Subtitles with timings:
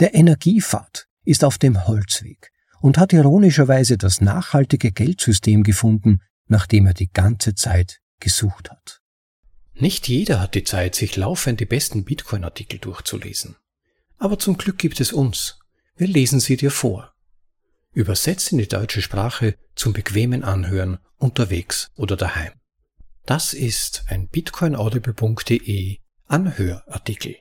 [0.00, 6.86] Der Energiepfad ist auf dem Holzweg und hat ironischerweise das nachhaltige Geldsystem gefunden, nach dem
[6.86, 9.00] er die ganze Zeit gesucht hat.
[9.74, 13.56] Nicht jeder hat die Zeit, sich laufend die besten Bitcoin-Artikel durchzulesen.
[14.18, 15.58] Aber zum Glück gibt es uns.
[15.96, 17.12] Wir lesen sie dir vor.
[17.92, 22.52] Übersetzt in die deutsche Sprache zum bequemen Anhören unterwegs oder daheim.
[23.26, 27.36] Das ist ein bitcoinaudible.de Anhörartikel.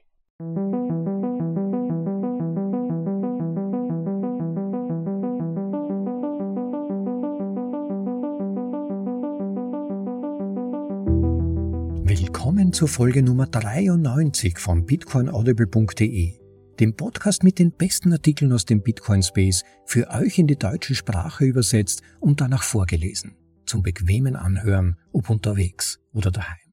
[12.78, 16.40] Zur Folge Nummer 93 von bitcoinaudible.de,
[16.80, 20.94] dem Podcast mit den besten Artikeln aus dem Bitcoin Space, für euch in die deutsche
[20.94, 23.36] Sprache übersetzt und danach vorgelesen,
[23.66, 26.72] zum bequemen Anhören, ob unterwegs oder daheim.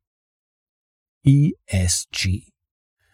[1.25, 2.48] ESG.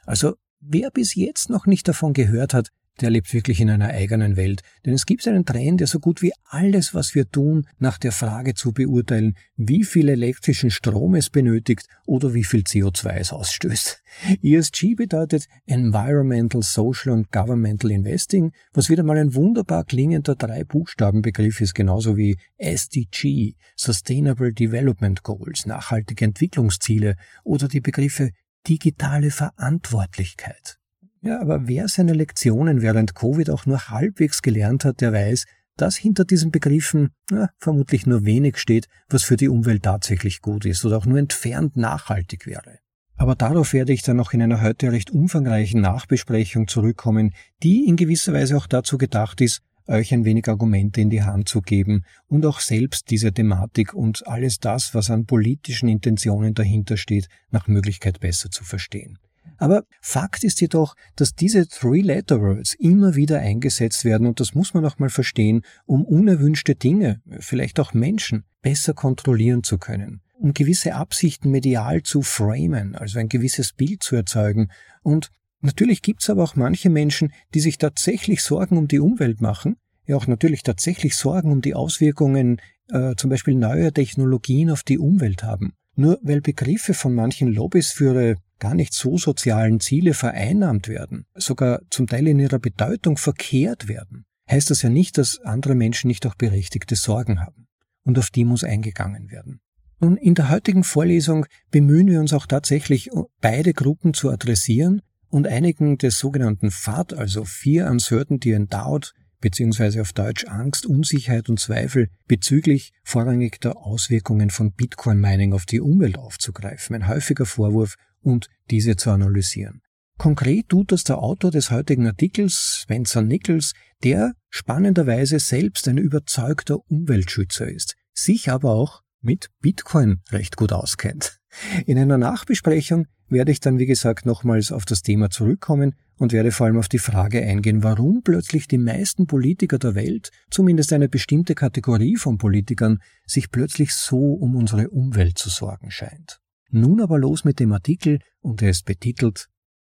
[0.05, 2.71] Also, wer bis jetzt noch nicht davon gehört hat,
[3.01, 4.63] der lebt wirklich in einer eigenen Welt.
[4.85, 8.13] Denn es gibt einen Trend, der so gut wie alles, was wir tun, nach der
[8.13, 14.03] Frage zu beurteilen, wie viel elektrischen Strom es benötigt oder wie viel CO2 es ausstößt.
[14.43, 21.75] ESG bedeutet Environmental, Social und Governmental Investing, was wieder mal ein wunderbar klingender Drei-Buchstaben-Begriff ist,
[21.75, 28.31] genauso wie SDG, Sustainable Development Goals, nachhaltige Entwicklungsziele oder die Begriffe
[28.67, 30.80] digitale Verantwortlichkeit.
[31.23, 35.45] Ja, aber wer seine Lektionen während Covid auch nur halbwegs gelernt hat, der weiß,
[35.77, 40.65] dass hinter diesen Begriffen ja, vermutlich nur wenig steht, was für die Umwelt tatsächlich gut
[40.65, 42.79] ist oder auch nur entfernt nachhaltig wäre.
[43.17, 47.97] Aber darauf werde ich dann noch in einer heute recht umfangreichen Nachbesprechung zurückkommen, die in
[47.97, 52.05] gewisser Weise auch dazu gedacht ist, euch ein wenig Argumente in die Hand zu geben
[52.29, 57.67] und auch selbst diese Thematik und alles das, was an politischen Intentionen dahinter steht, nach
[57.69, 59.19] Möglichkeit besser zu verstehen.
[59.57, 64.85] Aber Fakt ist jedoch, dass diese Three-Letter-Words immer wieder eingesetzt werden und das muss man
[64.85, 70.95] auch mal verstehen, um unerwünschte Dinge, vielleicht auch Menschen, besser kontrollieren zu können, um gewisse
[70.95, 74.71] Absichten medial zu framen, also ein gewisses Bild zu erzeugen.
[75.03, 75.31] Und
[75.61, 79.77] natürlich gibt es aber auch manche Menschen, die sich tatsächlich Sorgen um die Umwelt machen,
[80.07, 84.99] ja auch natürlich tatsächlich Sorgen um die Auswirkungen äh, zum Beispiel neuer Technologien auf die
[84.99, 85.73] Umwelt haben.
[86.01, 91.83] Nur weil Begriffe von manchen Lobbys für gar nicht so sozialen Ziele vereinnahmt werden, sogar
[91.91, 96.27] zum Teil in ihrer Bedeutung verkehrt werden, heißt das ja nicht, dass andere Menschen nicht
[96.27, 97.67] auch berechtigte Sorgen haben.
[98.03, 99.61] Und auf die muss eingegangen werden.
[99.99, 103.11] Nun, in der heutigen Vorlesung bemühen wir uns auch tatsächlich,
[103.43, 110.01] beide Gruppen zu adressieren und einigen des sogenannten FAD, also Fear, Uncertainty and Doubt, beziehungsweise
[110.01, 116.19] auf Deutsch Angst, Unsicherheit und Zweifel bezüglich vorrangig der Auswirkungen von Bitcoin-Mining auf die Umwelt
[116.19, 116.97] aufzugreifen.
[116.97, 119.81] Ein häufiger Vorwurf und diese zu analysieren.
[120.19, 123.73] Konkret tut das der Autor des heutigen Artikels, Spencer Nichols,
[124.05, 131.40] der spannenderweise selbst ein überzeugter Umweltschützer ist, sich aber auch mit Bitcoin recht gut auskennt.
[131.87, 136.53] In einer Nachbesprechung werde ich dann, wie gesagt, nochmals auf das Thema zurückkommen und werde
[136.53, 141.09] vor allem auf die Frage eingehen, warum plötzlich die meisten Politiker der Welt, zumindest eine
[141.09, 146.41] bestimmte Kategorie von Politikern, sich plötzlich so um unsere Umwelt zu sorgen scheint.
[146.71, 149.49] Nun aber los mit dem Artikel und er ist betitelt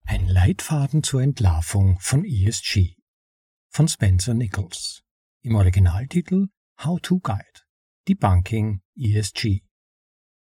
[0.04, 2.94] Ein Leitfaden zur Entlarvung von ESG
[3.68, 5.02] von Spencer Nichols.
[5.42, 6.48] Im Originaltitel
[6.84, 7.62] How to Guide
[8.06, 9.62] Debunking ESG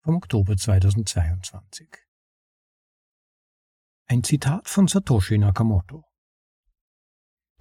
[0.02, 1.88] vom Oktober 2022.
[4.06, 6.04] Ein Zitat von Satoshi Nakamoto.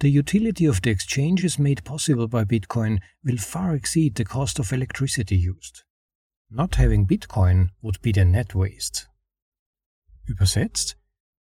[0.00, 4.72] The utility of the exchanges made possible by Bitcoin will far exceed the cost of
[4.72, 5.84] electricity used.
[6.48, 9.08] Not having Bitcoin would be the net waste.
[10.24, 10.96] Übersetzt,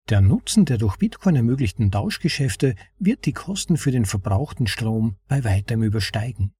[0.08, 5.42] der Nutzen der durch Bitcoin ermöglichten Tauschgeschäfte wird die Kosten für den verbrauchten Strom bei
[5.42, 6.54] weitem übersteigen.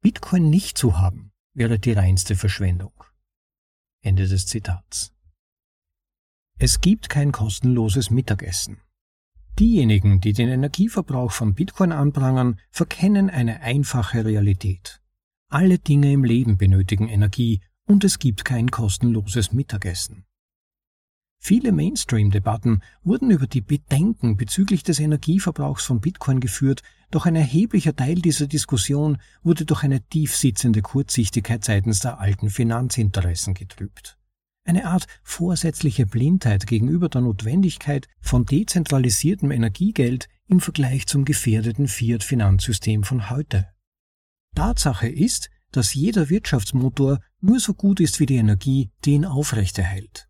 [0.00, 2.92] Bitcoin nicht zu haben, wäre die reinste Verschwendung.
[4.04, 5.12] Ende des Zitats.
[6.58, 8.82] Es gibt kein kostenloses Mittagessen.
[9.58, 15.00] Diejenigen, die den Energieverbrauch von Bitcoin anprangern, verkennen eine einfache Realität.
[15.48, 20.26] Alle Dinge im Leben benötigen Energie und es gibt kein kostenloses Mittagessen.
[21.38, 26.82] Viele Mainstream-Debatten wurden über die Bedenken bezüglich des Energieverbrauchs von Bitcoin geführt,
[27.14, 33.54] doch ein erheblicher Teil dieser Diskussion wurde durch eine tiefsitzende Kurzsichtigkeit seitens der alten Finanzinteressen
[33.54, 34.18] getrübt.
[34.66, 43.04] Eine Art vorsätzliche Blindheit gegenüber der Notwendigkeit von dezentralisiertem Energiegeld im Vergleich zum gefährdeten Fiat-Finanzsystem
[43.04, 43.68] von heute.
[44.54, 50.28] Tatsache ist, dass jeder Wirtschaftsmotor nur so gut ist wie die Energie, die ihn aufrechterhält.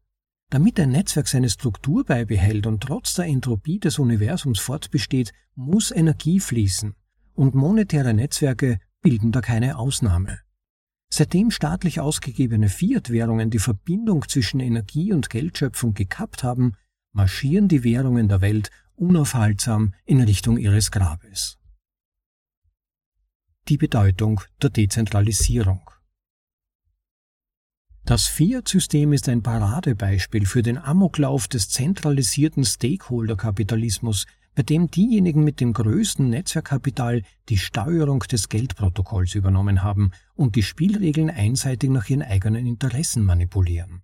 [0.51, 6.41] Damit ein Netzwerk seine Struktur beibehält und trotz der Entropie des Universums fortbesteht, muss Energie
[6.41, 6.95] fließen,
[7.35, 10.41] und monetäre Netzwerke bilden da keine Ausnahme.
[11.11, 16.77] Seitdem staatlich ausgegebene Fiat-Währungen die Verbindung zwischen Energie und Geldschöpfung gekappt haben,
[17.13, 21.59] marschieren die Währungen der Welt unaufhaltsam in Richtung ihres Grabes.
[23.69, 25.89] Die Bedeutung der Dezentralisierung
[28.07, 35.59] Das Fiat-System ist ein Paradebeispiel für den Amoklauf des zentralisierten Stakeholder-Kapitalismus, bei dem diejenigen mit
[35.59, 42.21] dem größten Netzwerkkapital die Steuerung des Geldprotokolls übernommen haben und die Spielregeln einseitig nach ihren
[42.21, 44.03] eigenen Interessen manipulieren.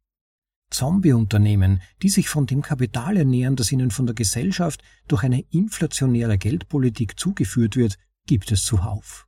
[0.71, 6.39] Zombie-Unternehmen, die sich von dem Kapital ernähren, das ihnen von der Gesellschaft durch eine inflationäre
[6.39, 9.27] Geldpolitik zugeführt wird, gibt es zuhauf.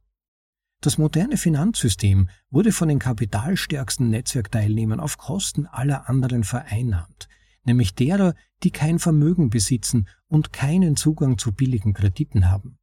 [0.82, 7.28] Das moderne Finanzsystem wurde von den kapitalstärksten Netzwerkteilnehmern auf Kosten aller anderen vereinnahmt,
[7.64, 8.34] nämlich derer,
[8.64, 12.78] die kein Vermögen besitzen und keinen Zugang zu billigen Krediten haben.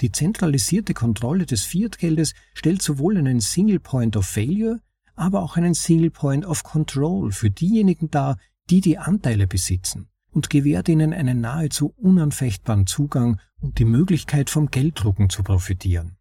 [0.00, 4.80] Die zentralisierte Kontrolle des Fiat-Geldes stellt sowohl einen Single Point of Failure,
[5.14, 8.38] aber auch einen Single Point of Control für diejenigen dar,
[8.70, 14.70] die die Anteile besitzen und gewährt ihnen einen nahezu unanfechtbaren Zugang und die Möglichkeit vom
[14.70, 16.17] Gelddrucken zu profitieren.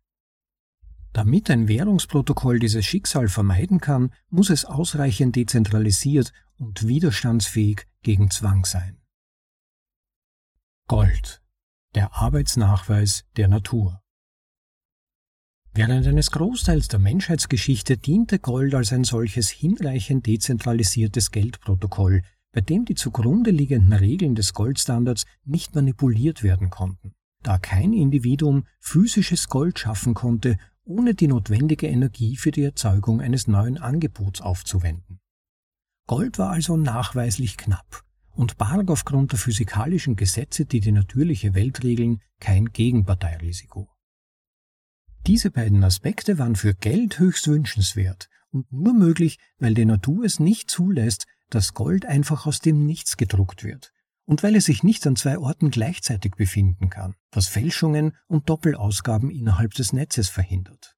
[1.18, 8.66] Damit ein Währungsprotokoll dieses Schicksal vermeiden kann, muss es ausreichend dezentralisiert und widerstandsfähig gegen Zwang
[8.66, 9.02] sein.
[10.88, 11.42] Gold.
[11.96, 14.04] Der Arbeitsnachweis der Natur.
[15.74, 22.22] Während eines Großteils der Menschheitsgeschichte diente Gold als ein solches hinreichend dezentralisiertes Geldprotokoll,
[22.52, 28.68] bei dem die zugrunde liegenden Regeln des Goldstandards nicht manipuliert werden konnten, da kein Individuum
[28.80, 30.58] physisches Gold schaffen konnte,
[30.88, 35.20] ohne die notwendige Energie für die Erzeugung eines neuen Angebots aufzuwenden.
[36.08, 41.84] Gold war also nachweislich knapp und barg aufgrund der physikalischen Gesetze, die die natürliche Welt
[41.84, 43.90] regeln, kein Gegenparteirisiko.
[45.26, 50.40] Diese beiden Aspekte waren für Geld höchst wünschenswert und nur möglich, weil die Natur es
[50.40, 53.94] nicht zulässt, dass Gold einfach aus dem Nichts gedruckt wird
[54.28, 59.32] und weil es sich nicht an zwei Orten gleichzeitig befinden kann, was Fälschungen und Doppelausgaben
[59.32, 60.96] innerhalb des Netzes verhindert.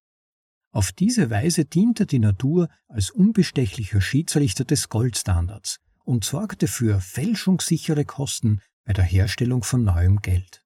[0.72, 8.04] Auf diese Weise diente die Natur als unbestechlicher Schiedsrichter des Goldstandards und sorgte für fälschungssichere
[8.04, 10.64] Kosten bei der Herstellung von neuem Geld.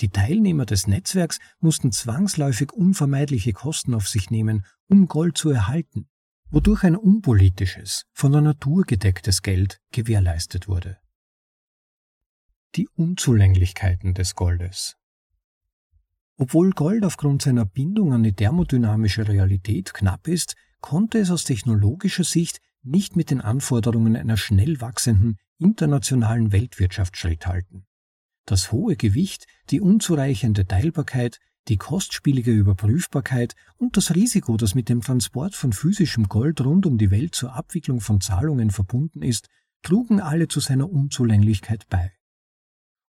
[0.00, 6.08] Die Teilnehmer des Netzwerks mussten zwangsläufig unvermeidliche Kosten auf sich nehmen, um Gold zu erhalten,
[6.50, 10.98] wodurch ein unpolitisches, von der Natur gedecktes Geld gewährleistet wurde.
[12.76, 14.96] Die Unzulänglichkeiten des Goldes
[16.38, 22.24] obwohl Gold aufgrund seiner Bindung an die thermodynamische Realität knapp ist, konnte es aus technologischer
[22.24, 27.86] Sicht nicht mit den Anforderungen einer schnell wachsenden internationalen Weltwirtschaft Schritt halten.
[28.44, 31.38] Das hohe Gewicht, die unzureichende Teilbarkeit,
[31.68, 36.98] die kostspielige Überprüfbarkeit und das Risiko, das mit dem Transport von physischem Gold rund um
[36.98, 39.48] die Welt zur Abwicklung von Zahlungen verbunden ist,
[39.82, 42.12] trugen alle zu seiner Unzulänglichkeit bei.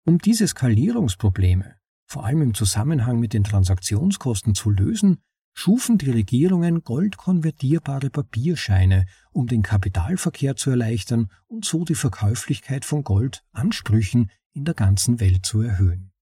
[0.06, 5.18] Um diese Skalierungsprobleme vor allem im Zusammenhang mit den Transaktionskosten zu lösen,
[5.54, 13.02] schufen die Regierungen goldkonvertierbare Papierscheine, um den Kapitalverkehr zu erleichtern und so die Verkäuflichkeit von
[13.04, 16.12] Goldansprüchen in der ganzen Welt zu erhöhen.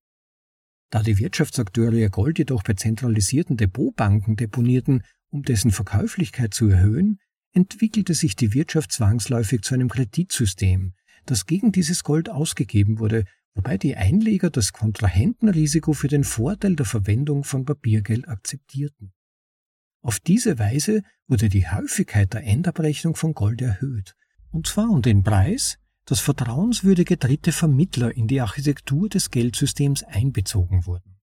[0.90, 7.18] Da die Wirtschaftsakteure ihr Gold jedoch bei zentralisierten Depotbanken deponierten, um dessen Verkäuflichkeit zu erhöhen,
[7.52, 10.92] entwickelte sich die Wirtschaft zwangsläufig zu einem Kreditsystem,
[11.24, 16.86] das gegen dieses Gold ausgegeben wurde wobei die Einleger das Kontrahentenrisiko für den Vorteil der
[16.86, 19.12] Verwendung von Papiergeld akzeptierten.
[20.02, 24.16] Auf diese Weise wurde die Häufigkeit der Endabrechnung von Gold erhöht,
[24.50, 30.86] und zwar um den Preis, dass vertrauenswürdige dritte Vermittler in die Architektur des Geldsystems einbezogen
[30.86, 31.20] wurden.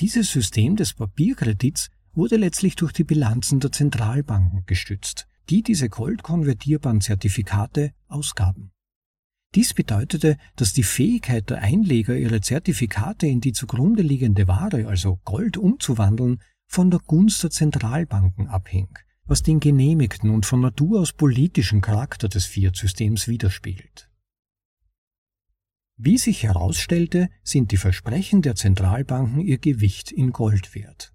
[0.00, 7.00] Dieses System des Papierkredits wurde letztlich durch die Bilanzen der Zentralbanken gestützt, die diese goldkonvertierbaren
[7.00, 8.72] Zertifikate ausgaben.
[9.54, 15.20] Dies bedeutete, dass die Fähigkeit der Einleger, ihre Zertifikate in die zugrunde liegende Ware, also
[15.24, 21.12] Gold, umzuwandeln, von der Gunst der Zentralbanken abhing, was den genehmigten und von Natur aus
[21.12, 24.10] politischen Charakter des Fiat-Systems widerspiegelt.
[25.96, 31.14] Wie sich herausstellte, sind die Versprechen der Zentralbanken ihr Gewicht in Gold wert.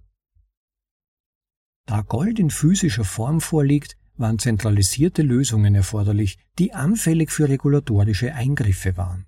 [1.86, 8.96] Da Gold in physischer Form vorliegt, waren zentralisierte Lösungen erforderlich, die anfällig für regulatorische Eingriffe
[8.96, 9.26] waren.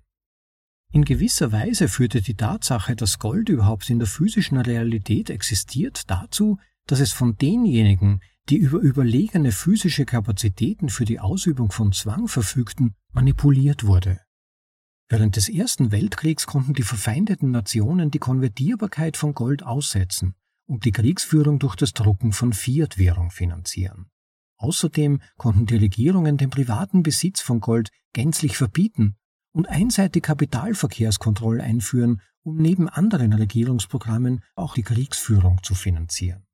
[0.92, 6.58] In gewisser Weise führte die Tatsache, dass Gold überhaupt in der physischen Realität existiert, dazu,
[6.86, 12.94] dass es von denjenigen, die über überlegene physische Kapazitäten für die Ausübung von Zwang verfügten,
[13.12, 14.20] manipuliert wurde.
[15.08, 20.34] Während des Ersten Weltkriegs konnten die verfeindeten Nationen die Konvertierbarkeit von Gold aussetzen
[20.66, 24.06] und die Kriegsführung durch das Drucken von Fiat-Währung finanzieren.
[24.64, 29.14] Außerdem konnten die Regierungen den privaten Besitz von Gold gänzlich verbieten
[29.52, 36.46] und einseitig Kapitalverkehrskontrolle einführen, um neben anderen Regierungsprogrammen auch die Kriegsführung zu finanzieren.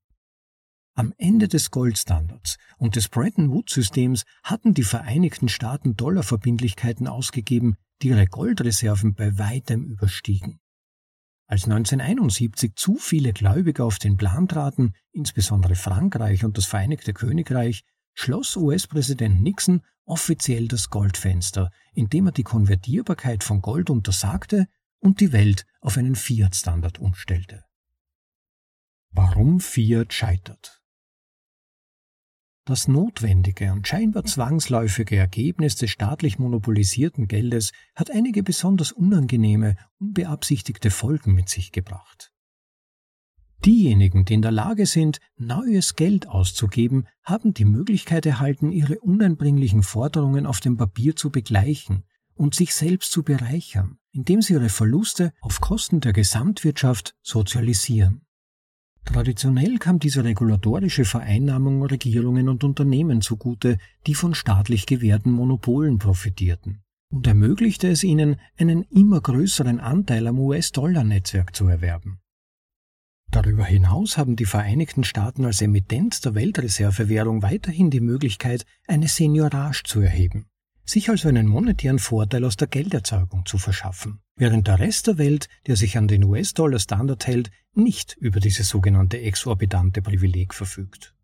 [0.97, 8.09] Am Ende des Goldstandards und des Bretton Woods-Systems hatten die Vereinigten Staaten Dollarverbindlichkeiten ausgegeben, die
[8.09, 10.59] ihre Goldreserven bei weitem überstiegen.
[11.47, 17.85] Als 1971 zu viele Gläubiger auf den Plan traten, insbesondere Frankreich und das Vereinigte Königreich,
[18.15, 24.67] schloss US-Präsident Nixon offiziell das Goldfenster, indem er die Konvertierbarkeit von Gold untersagte
[24.99, 27.65] und die Welt auf einen Fiat-Standard umstellte.
[29.11, 30.81] Warum Fiat scheitert
[32.71, 40.93] das notwendige und scheinbar zwangsläufige Ergebnis des staatlich monopolisierten Geldes hat einige besonders unangenehme, unbeabsichtigte
[40.93, 42.31] Folgen mit sich gebracht.
[43.65, 49.83] Diejenigen, die in der Lage sind, neues Geld auszugeben, haben die Möglichkeit erhalten, ihre uneinbringlichen
[49.83, 55.33] Forderungen auf dem Papier zu begleichen und sich selbst zu bereichern, indem sie ihre Verluste
[55.43, 58.23] auf Kosten der Gesamtwirtschaft sozialisieren.
[59.05, 66.83] Traditionell kam diese regulatorische Vereinnahmung Regierungen und Unternehmen zugute, die von staatlich gewährten Monopolen profitierten
[67.11, 72.21] und ermöglichte es ihnen, einen immer größeren Anteil am US-Dollar-Netzwerk zu erwerben.
[73.31, 79.85] Darüber hinaus haben die Vereinigten Staaten als Emittent der Weltreservewährung weiterhin die Möglichkeit, eine Seniorage
[79.85, 80.51] zu erheben
[80.91, 85.49] sich also einen monetären Vorteil aus der Gelderzeugung zu verschaffen, während der Rest der Welt,
[85.67, 91.15] der sich an den US-Dollar-Standard hält, nicht über dieses sogenannte exorbitante Privileg verfügt.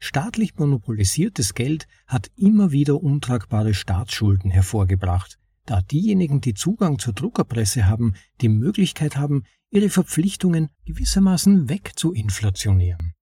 [0.00, 7.86] Staatlich monopolisiertes Geld hat immer wieder untragbare Staatsschulden hervorgebracht, da diejenigen, die Zugang zur Druckerpresse
[7.86, 13.14] haben, die Möglichkeit haben, ihre Verpflichtungen gewissermaßen wegzuinflationieren.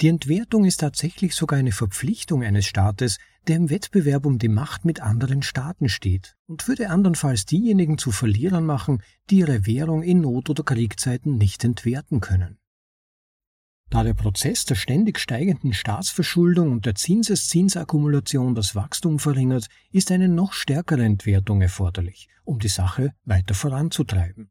[0.00, 4.84] Die Entwertung ist tatsächlich sogar eine Verpflichtung eines Staates, der im Wettbewerb um die Macht
[4.84, 10.20] mit anderen Staaten steht und würde andernfalls diejenigen zu Verlierern machen, die ihre Währung in
[10.20, 12.58] Not- oder Kriegzeiten nicht entwerten können.
[13.90, 20.28] Da der Prozess der ständig steigenden Staatsverschuldung und der Zinseszinsakkumulation das Wachstum verringert, ist eine
[20.28, 24.50] noch stärkere Entwertung erforderlich, um die Sache weiter voranzutreiben.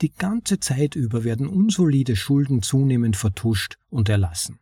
[0.00, 4.58] Die ganze Zeit über werden unsolide Schulden zunehmend vertuscht und erlassen.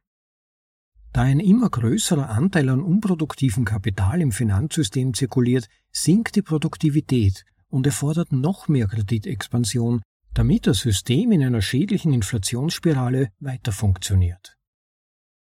[1.12, 7.86] Da ein immer größerer Anteil an unproduktivem Kapital im Finanzsystem zirkuliert, sinkt die Produktivität und
[7.86, 14.56] erfordert noch mehr Kreditexpansion, damit das System in einer schädlichen Inflationsspirale weiter funktioniert.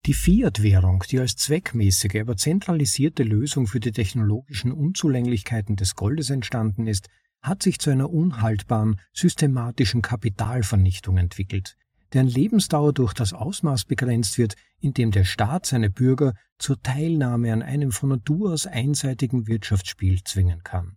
[0.05, 6.87] Die Fiat-Währung, die als zweckmäßige, aber zentralisierte Lösung für die technologischen Unzulänglichkeiten des Goldes entstanden
[6.87, 7.09] ist,
[7.43, 11.77] hat sich zu einer unhaltbaren, systematischen Kapitalvernichtung entwickelt,
[12.13, 17.53] deren Lebensdauer durch das Ausmaß begrenzt wird, in dem der Staat seine Bürger zur Teilnahme
[17.53, 20.97] an einem von Natur aus einseitigen Wirtschaftsspiel zwingen kann.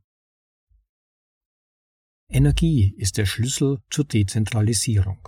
[2.29, 5.27] Energie ist der Schlüssel zur Dezentralisierung.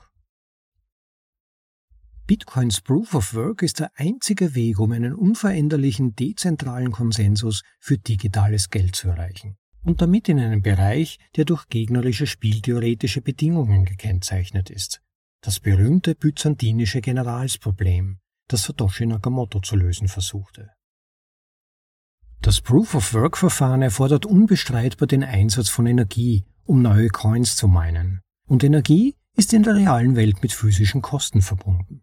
[2.27, 8.69] Bitcoins Proof of Work ist der einzige Weg, um einen unveränderlichen dezentralen Konsensus für digitales
[8.69, 15.01] Geld zu erreichen und damit in einem Bereich, der durch gegnerische spieltheoretische Bedingungen gekennzeichnet ist,
[15.41, 20.69] das berühmte byzantinische Generalsproblem, das Satoshi Nakamoto zu lösen versuchte.
[22.41, 28.21] Das Proof-of-Work-Verfahren erfordert unbestreitbar den Einsatz von Energie, um neue Coins zu meinen.
[28.47, 32.01] Und Energie ist in der realen Welt mit physischen Kosten verbunden.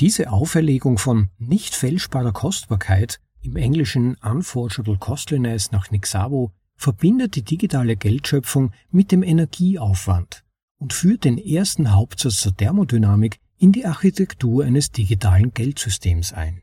[0.00, 6.52] Diese Auferlegung von nicht fälschbarer Kostbarkeit, im Englischen Unforgeable Costliness nach Nick Szabo,
[6.84, 10.44] verbindet die digitale Geldschöpfung mit dem Energieaufwand,
[10.78, 16.60] und führt den ersten Hauptsatz der Thermodynamik in die Architektur eines digitalen Geldsystems ein.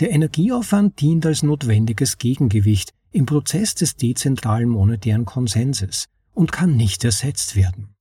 [0.00, 7.02] Der Energieaufwand dient als notwendiges Gegengewicht im Prozess des dezentralen monetären Konsenses und kann nicht
[7.02, 7.94] ersetzt werden.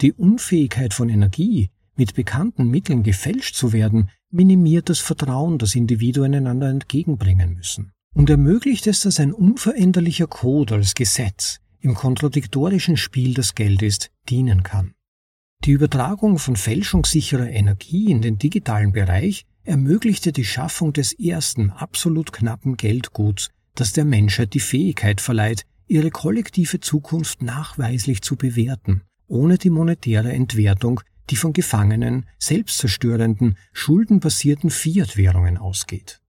[0.00, 6.34] Die Unfähigkeit von Energie, mit bekannten Mitteln gefälscht zu werden, minimiert das Vertrauen, das Individuen
[6.34, 13.34] einander entgegenbringen müssen und ermöglicht es, dass ein unveränderlicher Code als Gesetz im kontradiktorischen Spiel
[13.34, 14.94] das Geld ist, dienen kann.
[15.64, 22.32] Die Übertragung von fälschungssicherer Energie in den digitalen Bereich ermöglichte die Schaffung des ersten absolut
[22.32, 29.58] knappen Geldguts, das der Menschheit die Fähigkeit verleiht, ihre kollektive Zukunft nachweislich zu bewerten, ohne
[29.58, 36.22] die monetäre Entwertung, die von gefangenen, selbstzerstörenden, schuldenbasierten Fiat-Währungen ausgeht.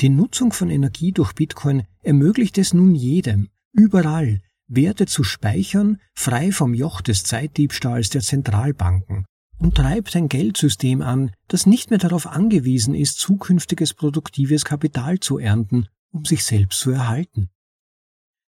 [0.00, 6.52] Die Nutzung von Energie durch Bitcoin ermöglicht es nun jedem, überall, Werte zu speichern, frei
[6.52, 9.24] vom Joch des Zeitdiebstahls der Zentralbanken
[9.58, 15.38] und treibt ein Geldsystem an, das nicht mehr darauf angewiesen ist, zukünftiges produktives Kapital zu
[15.38, 17.50] ernten, um sich selbst zu erhalten.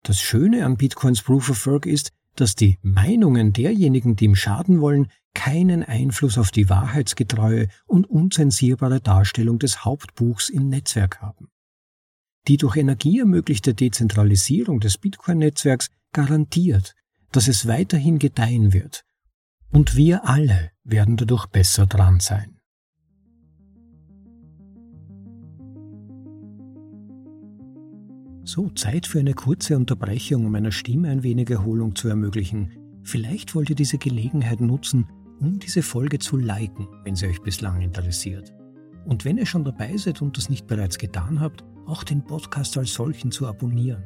[0.02, 4.80] Das Schöne an Bitcoins Proof of Work ist, dass die Meinungen derjenigen, die ihm schaden
[4.80, 11.48] wollen, keinen Einfluss auf die wahrheitsgetreue und unzensierbare Darstellung des Hauptbuchs im Netzwerk haben.
[12.46, 16.94] Die durch Energie ermöglichte Dezentralisierung des Bitcoin-Netzwerks garantiert,
[17.32, 19.04] dass es weiterhin gedeihen wird.
[19.70, 22.53] Und wir alle werden dadurch besser dran sein.
[28.46, 32.72] So, Zeit für eine kurze Unterbrechung, um meiner Stimme ein wenig Erholung zu ermöglichen.
[33.02, 35.06] Vielleicht wollt ihr diese Gelegenheit nutzen,
[35.40, 38.52] um diese Folge zu liken, wenn sie euch bislang interessiert.
[39.06, 42.76] Und wenn ihr schon dabei seid und das nicht bereits getan habt, auch den Podcast
[42.76, 44.04] als solchen zu abonnieren.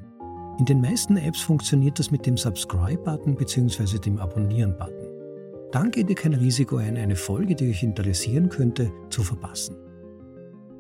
[0.61, 3.99] In den meisten Apps funktioniert das mit dem Subscribe-Button bzw.
[3.99, 5.09] dem Abonnieren-Button.
[5.73, 9.77] Dann geht ihr kein Risiko ein, eine Folge, die euch interessieren könnte, zu verpassen.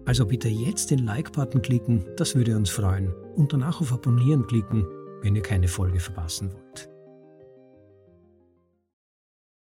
[0.05, 4.85] Also bitte jetzt den Like-Button klicken, das würde uns freuen, und danach auf Abonnieren klicken,
[5.23, 6.91] wenn ihr keine Folge verpassen wollt.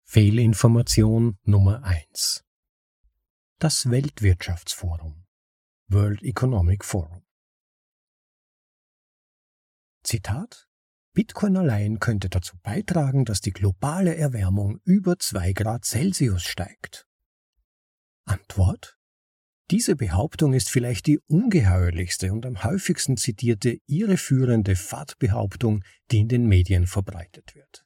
[0.06, 2.46] Fehlinformation Nummer 1
[3.60, 5.26] Das Weltwirtschaftsforum
[5.90, 7.26] World Economic Forum
[10.02, 10.70] Zitat
[11.12, 17.06] Bitcoin allein könnte dazu beitragen, dass die globale Erwärmung über 2 Grad Celsius steigt.
[18.24, 18.97] Antwort
[19.70, 26.48] diese Behauptung ist vielleicht die ungeheuerlichste und am häufigsten zitierte irreführende FAT-Behauptung, die in den
[26.48, 27.86] Medien verbreitet wird.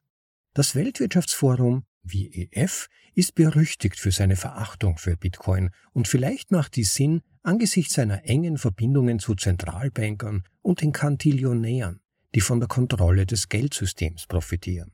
[0.53, 7.21] Das Weltwirtschaftsforum, WEF, ist berüchtigt für seine Verachtung für Bitcoin und vielleicht macht die Sinn
[7.41, 12.01] angesichts seiner engen Verbindungen zu Zentralbankern und den Kantillionären,
[12.35, 14.93] die von der Kontrolle des Geldsystems profitieren.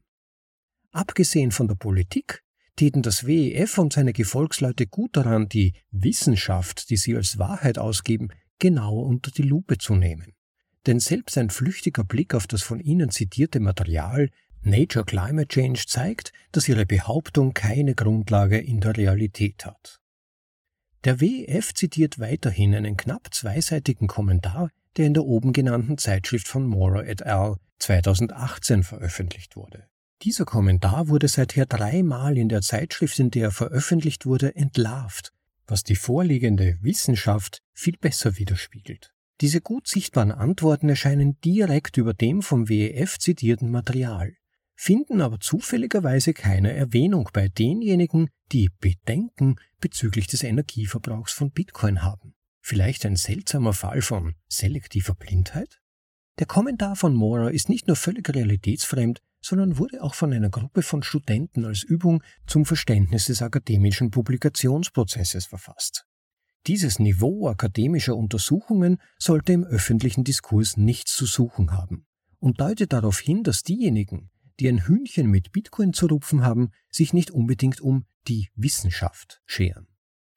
[0.91, 2.43] Abgesehen von der Politik
[2.77, 8.29] täten das WEF und seine Gefolgsleute gut daran, die Wissenschaft, die sie als Wahrheit ausgeben,
[8.59, 10.33] genauer unter die Lupe zu nehmen.
[10.85, 14.29] Denn selbst ein flüchtiger Blick auf das von ihnen zitierte Material
[14.61, 19.99] Nature Climate Change zeigt, dass ihre Behauptung keine Grundlage in der Realität hat.
[21.03, 26.65] Der WEF zitiert weiterhin einen knapp zweiseitigen Kommentar der in der oben genannten Zeitschrift von
[26.65, 27.57] Mora et al.
[27.79, 29.87] 2018 veröffentlicht wurde.
[30.23, 35.31] Dieser Kommentar wurde seither dreimal in der Zeitschrift, in der er veröffentlicht wurde, entlarvt,
[35.67, 39.13] was die vorliegende Wissenschaft viel besser widerspiegelt.
[39.41, 44.33] Diese gut sichtbaren Antworten erscheinen direkt über dem vom WEF zitierten Material,
[44.73, 52.33] finden aber zufälligerweise keine Erwähnung bei denjenigen, die Bedenken bezüglich des Energieverbrauchs von Bitcoin haben.
[52.61, 55.79] Vielleicht ein seltsamer Fall von selektiver Blindheit?
[56.39, 60.81] Der Kommentar von Mora ist nicht nur völlig realitätsfremd, sondern wurde auch von einer Gruppe
[60.81, 66.05] von Studenten als Übung zum Verständnis des akademischen Publikationsprozesses verfasst.
[66.67, 72.05] Dieses Niveau akademischer Untersuchungen sollte im öffentlichen Diskurs nichts zu suchen haben
[72.39, 77.13] und deutet darauf hin, dass diejenigen, die ein Hühnchen mit Bitcoin zu rupfen haben, sich
[77.13, 79.87] nicht unbedingt um die Wissenschaft scheren.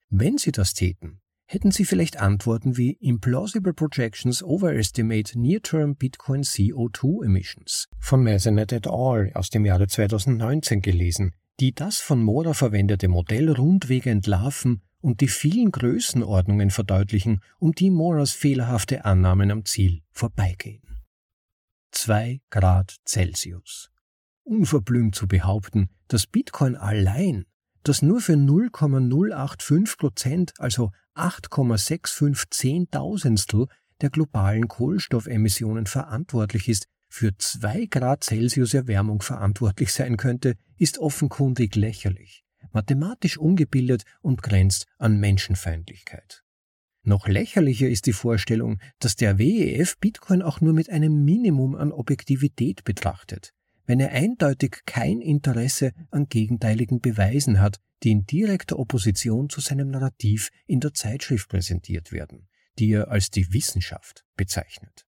[0.08, 1.19] Wenn sie das täten,
[1.52, 8.86] hätten Sie vielleicht Antworten wie Implausible Projections Overestimate Near-Term Bitcoin CO2 Emissions von Masonet et
[8.86, 9.32] al.
[9.34, 15.28] aus dem Jahre 2019 gelesen, die das von Mora verwendete Modell rundweg entlarven und die
[15.28, 21.02] vielen Größenordnungen verdeutlichen, um die Moras fehlerhafte Annahmen am Ziel vorbeigehen.
[21.90, 23.90] 2 Grad Celsius.
[24.44, 27.44] Unverblümt zu behaupten, dass Bitcoin allein
[27.82, 33.66] das nur für 0,085 Prozent, also 8,65 Zehntausendstel
[34.00, 41.74] der globalen Kohlenstoffemissionen verantwortlich ist, für zwei Grad Celsius Erwärmung verantwortlich sein könnte, ist offenkundig
[41.74, 46.44] lächerlich, mathematisch ungebildet und grenzt an Menschenfeindlichkeit.
[47.02, 51.92] Noch lächerlicher ist die Vorstellung, dass der WEF Bitcoin auch nur mit einem Minimum an
[51.92, 53.52] Objektivität betrachtet
[53.90, 59.90] wenn er eindeutig kein Interesse an gegenteiligen Beweisen hat, die in direkter Opposition zu seinem
[59.90, 62.46] Narrativ in der Zeitschrift präsentiert werden,
[62.79, 65.07] die er als die Wissenschaft bezeichnet.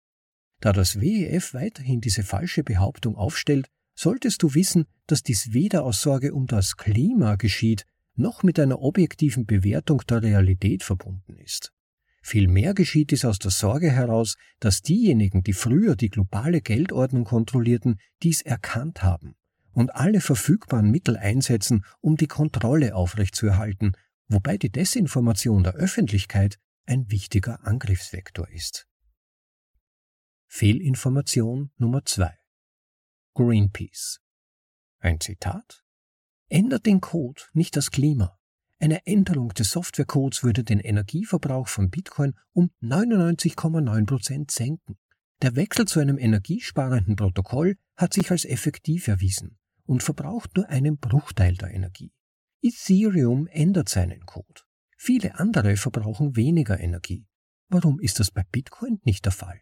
[0.61, 6.03] Da das WEF weiterhin diese falsche Behauptung aufstellt, solltest du wissen, dass dies weder aus
[6.03, 11.73] Sorge um das Klima geschieht, noch mit einer objektiven Bewertung der Realität verbunden ist.
[12.29, 18.01] Vielmehr geschieht dies aus der Sorge heraus, dass diejenigen, die früher die globale Geldordnung kontrollierten,
[18.21, 19.37] dies erkannt haben
[19.71, 23.93] und alle verfügbaren Mittel einsetzen, um die Kontrolle aufrechtzuerhalten,
[24.27, 28.89] wobei die Desinformation der Öffentlichkeit ein wichtiger Angriffsvektor ist.
[30.49, 32.37] Fehlinformation Nummer zwei:
[33.35, 34.19] Greenpeace.
[34.99, 35.85] Ein Zitat?
[36.49, 38.37] Ändert den Code, nicht das Klima.
[38.79, 44.99] Eine Änderung des Softwarecodes würde den Energieverbrauch von Bitcoin um 99,9 Prozent senken.
[45.43, 50.99] Der Wechsel zu einem energiesparenden Protokoll hat sich als effektiv erwiesen und verbraucht nur einen
[50.99, 52.12] Bruchteil der Energie.
[52.62, 54.62] Ethereum ändert seinen Code.
[54.97, 57.27] Viele andere verbrauchen weniger Energie.
[57.69, 59.61] Warum ist das bei Bitcoin nicht der Fall?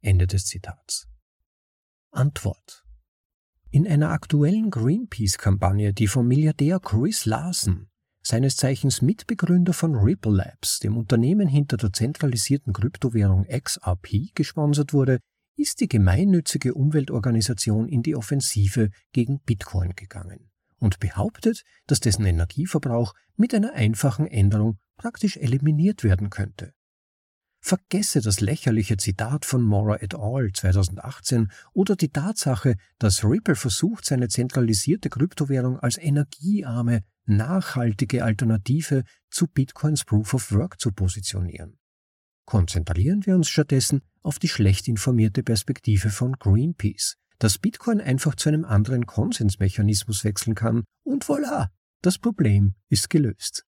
[0.00, 1.08] Ende des Zitats.
[2.10, 2.87] Antwort.
[3.70, 7.90] In einer aktuellen Greenpeace-Kampagne, die vom Milliardär Chris Larsen,
[8.22, 15.18] seines Zeichens Mitbegründer von Ripple Labs, dem Unternehmen hinter der zentralisierten Kryptowährung XRP, gesponsert wurde,
[15.56, 23.12] ist die gemeinnützige Umweltorganisation in die Offensive gegen Bitcoin gegangen und behauptet, dass dessen Energieverbrauch
[23.36, 26.72] mit einer einfachen Änderung praktisch eliminiert werden könnte.
[27.60, 30.50] Vergesse das lächerliche Zitat von Mora et al.
[30.52, 39.46] 2018 oder die Tatsache, dass Ripple versucht, seine zentralisierte Kryptowährung als energiearme, nachhaltige Alternative zu
[39.48, 41.78] Bitcoins Proof of Work zu positionieren.
[42.46, 48.48] Konzentrieren wir uns stattdessen auf die schlecht informierte Perspektive von Greenpeace, dass Bitcoin einfach zu
[48.48, 51.68] einem anderen Konsensmechanismus wechseln kann und voilà,
[52.00, 53.67] das Problem ist gelöst.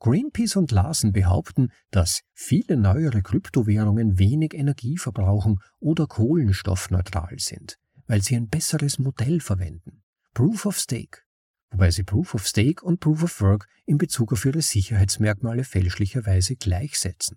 [0.00, 8.22] Greenpeace und Larsen behaupten, dass viele neuere Kryptowährungen wenig Energie verbrauchen oder kohlenstoffneutral sind, weil
[8.22, 10.02] sie ein besseres Modell verwenden.
[10.34, 11.22] Proof of Stake.
[11.70, 16.56] Wobei sie Proof of Stake und Proof of Work in Bezug auf ihre Sicherheitsmerkmale fälschlicherweise
[16.56, 17.36] gleichsetzen.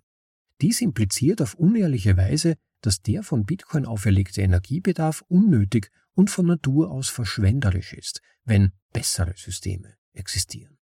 [0.60, 6.90] Dies impliziert auf unehrliche Weise, dass der von Bitcoin auferlegte Energiebedarf unnötig und von Natur
[6.90, 10.78] aus verschwenderisch ist, wenn bessere Systeme existieren.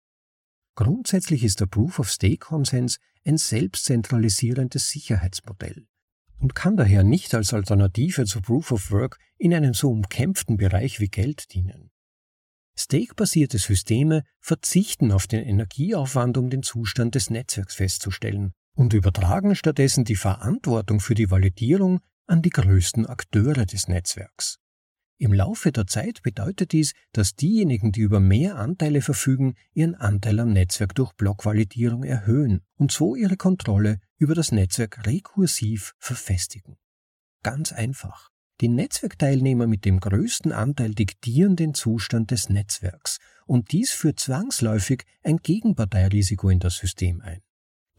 [0.77, 5.87] Grundsätzlich ist der Proof-of-Stake-Konsens ein selbstzentralisierendes Sicherheitsmodell
[6.37, 11.51] und kann daher nicht als Alternative zu Proof-of-Work in einem so umkämpften Bereich wie Geld
[11.55, 11.89] dienen.
[12.77, 20.05] Stake-basierte Systeme verzichten auf den Energieaufwand, um den Zustand des Netzwerks festzustellen und übertragen stattdessen
[20.05, 24.59] die Verantwortung für die Validierung an die größten Akteure des Netzwerks.
[25.19, 30.39] Im Laufe der Zeit bedeutet dies, dass diejenigen, die über mehr Anteile verfügen, ihren Anteil
[30.39, 36.75] am Netzwerk durch Blockvalidierung erhöhen und so ihre Kontrolle über das Netzwerk rekursiv verfestigen.
[37.41, 38.29] Ganz einfach.
[38.61, 45.03] Die Netzwerkteilnehmer mit dem größten Anteil diktieren den Zustand des Netzwerks und dies führt zwangsläufig
[45.23, 47.41] ein Gegenparteirisiko in das System ein.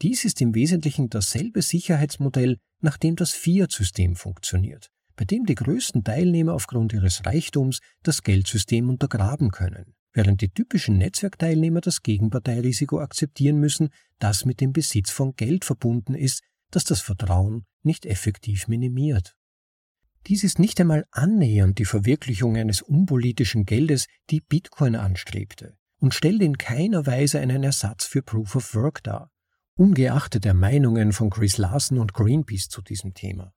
[0.01, 6.05] Dies ist im Wesentlichen dasselbe Sicherheitsmodell, nach dem das Fiat-System funktioniert bei dem die größten
[6.05, 13.57] Teilnehmer aufgrund ihres Reichtums das Geldsystem untergraben können, während die typischen Netzwerkteilnehmer das Gegenparteirisiko akzeptieren
[13.59, 19.35] müssen, das mit dem Besitz von Geld verbunden ist, das das Vertrauen nicht effektiv minimiert.
[20.27, 26.41] Dies ist nicht einmal annähernd die Verwirklichung eines unpolitischen Geldes, die Bitcoin anstrebte, und stellt
[26.41, 29.31] in keiner Weise einen Ersatz für Proof of Work dar,
[29.75, 33.53] ungeachtet der Meinungen von Chris Larsen und Greenpeace zu diesem Thema.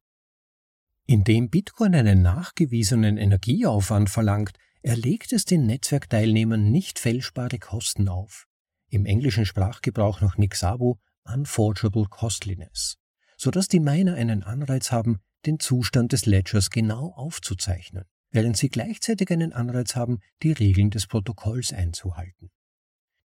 [1.07, 8.47] Indem Bitcoin einen nachgewiesenen Energieaufwand verlangt, erlegt es den Netzwerkteilnehmern nicht fälschbare Kosten auf.
[8.89, 12.99] Im englischen Sprachgebrauch noch Nixabo unforgeable costliness,
[13.37, 19.31] sodass die Miner einen Anreiz haben, den Zustand des Ledgers genau aufzuzeichnen, während sie gleichzeitig
[19.31, 22.51] einen Anreiz haben, die Regeln des Protokolls einzuhalten.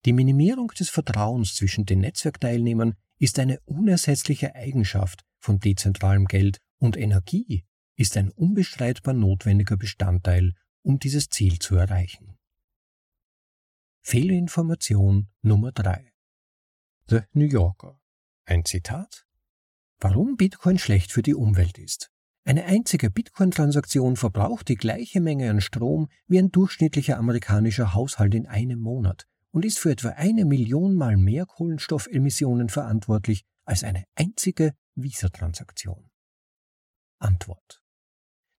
[0.05, 6.97] Die Minimierung des Vertrauens zwischen den Netzwerkteilnehmern ist eine unersetzliche Eigenschaft von dezentralem Geld und
[6.97, 12.37] Energie ist ein unbestreitbar notwendiger Bestandteil, um dieses Ziel zu erreichen.
[14.01, 16.11] Fehlinformation Nummer 3
[17.07, 17.99] The New Yorker.
[18.45, 19.25] Ein Zitat
[19.99, 22.11] Warum Bitcoin schlecht für die Umwelt ist.
[22.43, 28.45] Eine einzige Bitcoin-Transaktion verbraucht die gleiche Menge an Strom wie ein durchschnittlicher amerikanischer Haushalt in
[28.45, 34.75] einem Monat und ist für etwa eine Million mal mehr Kohlenstoffemissionen verantwortlich als eine einzige
[34.93, 36.11] Visa-Transaktion.
[37.19, 37.81] Antwort.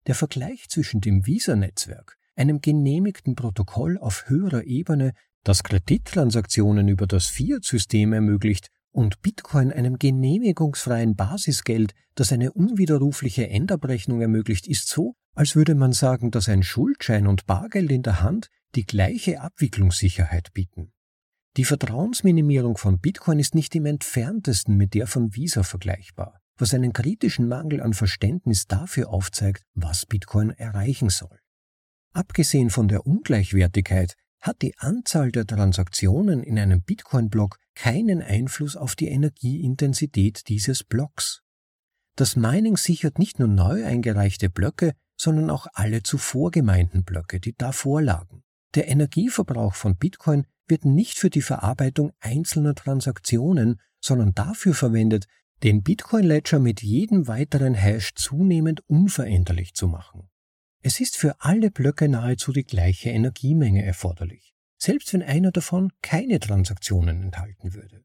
[0.07, 7.27] Der Vergleich zwischen dem Visa-Netzwerk, einem genehmigten Protokoll auf höherer Ebene, das Kredittransaktionen über das
[7.27, 15.55] Fiat-System ermöglicht, und Bitcoin einem genehmigungsfreien Basisgeld, das eine unwiderrufliche Endabrechnung ermöglicht, ist so, als
[15.55, 20.93] würde man sagen, dass ein Schuldschein und Bargeld in der Hand die gleiche Abwicklungssicherheit bieten.
[21.59, 26.93] Die Vertrauensminimierung von Bitcoin ist nicht im entferntesten mit der von Visa vergleichbar was einen
[26.93, 31.39] kritischen Mangel an Verständnis dafür aufzeigt, was Bitcoin erreichen soll.
[32.13, 38.95] Abgesehen von der Ungleichwertigkeit hat die Anzahl der Transaktionen in einem Bitcoin-Block keinen Einfluss auf
[38.95, 41.43] die Energieintensität dieses Blocks.
[42.17, 47.55] Das Mining sichert nicht nur neu eingereichte Blöcke, sondern auch alle zuvor gemeinten Blöcke, die
[47.55, 48.43] davor lagen.
[48.75, 55.27] Der Energieverbrauch von Bitcoin wird nicht für die Verarbeitung einzelner Transaktionen, sondern dafür verwendet,
[55.63, 60.29] den Bitcoin Ledger mit jedem weiteren Hash zunehmend unveränderlich zu machen.
[60.83, 66.39] Es ist für alle Blöcke nahezu die gleiche Energiemenge erforderlich, selbst wenn einer davon keine
[66.39, 68.05] Transaktionen enthalten würde.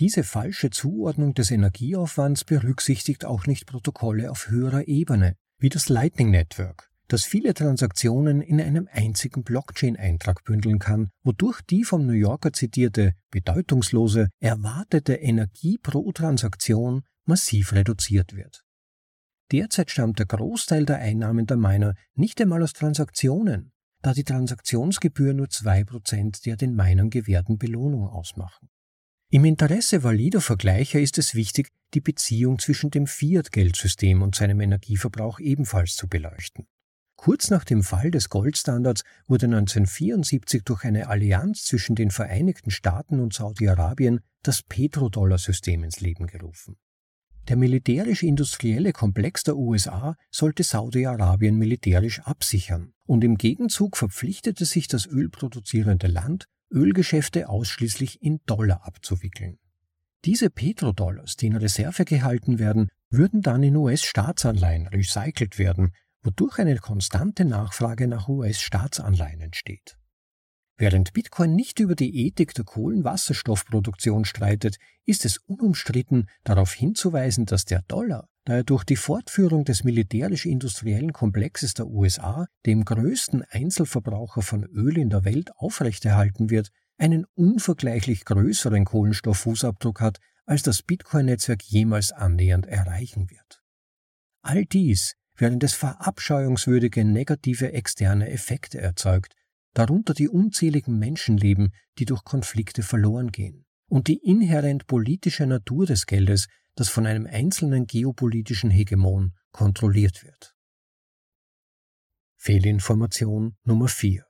[0.00, 6.30] Diese falsche Zuordnung des Energieaufwands berücksichtigt auch nicht Protokolle auf höherer Ebene, wie das Lightning
[6.30, 12.52] Network, das viele Transaktionen in einem einzigen Blockchain-Eintrag bündeln kann, wodurch die vom New Yorker
[12.52, 18.64] zitierte bedeutungslose erwartete Energie pro Transaktion massiv reduziert wird.
[19.52, 25.34] Derzeit stammt der Großteil der Einnahmen der Miner nicht einmal aus Transaktionen, da die Transaktionsgebühr
[25.34, 28.68] nur zwei Prozent der den Minern gewährten Belohnung ausmachen.
[29.30, 35.40] Im Interesse valider Vergleicher ist es wichtig, die Beziehung zwischen dem Fiat-Geldsystem und seinem Energieverbrauch
[35.40, 36.66] ebenfalls zu beleuchten.
[37.16, 43.20] Kurz nach dem Fall des Goldstandards wurde 1974 durch eine Allianz zwischen den Vereinigten Staaten
[43.20, 46.76] und Saudi-Arabien das Petrodollar-System ins Leben gerufen.
[47.48, 55.06] Der militärisch-industrielle Komplex der USA sollte Saudi-Arabien militärisch absichern und im Gegenzug verpflichtete sich das
[55.06, 59.58] ölproduzierende Land, Ölgeschäfte ausschließlich in Dollar abzuwickeln.
[60.24, 65.92] Diese Petrodollars, die in Reserve gehalten werden, würden dann in US-Staatsanleihen recycelt werden,
[66.24, 69.96] wodurch eine konstante Nachfrage nach US-Staatsanleihen entsteht.
[70.76, 77.64] Während Bitcoin nicht über die Ethik der Kohlenwasserstoffproduktion streitet, ist es unumstritten darauf hinzuweisen, dass
[77.64, 84.42] der Dollar, da er durch die Fortführung des militärisch-industriellen Komplexes der USA, dem größten Einzelverbraucher
[84.42, 91.62] von Öl in der Welt, aufrechterhalten wird, einen unvergleichlich größeren Kohlenstofffußabdruck hat, als das Bitcoin-Netzwerk
[91.62, 93.62] jemals annähernd erreichen wird.
[94.42, 99.34] All dies während es verabscheuungswürdige negative externe Effekte erzeugt,
[99.74, 106.06] darunter die unzähligen Menschenleben, die durch Konflikte verloren gehen, und die inhärent politische Natur des
[106.06, 110.54] Geldes, das von einem einzelnen geopolitischen Hegemon kontrolliert wird.
[112.36, 114.24] Fehlinformation Nummer 4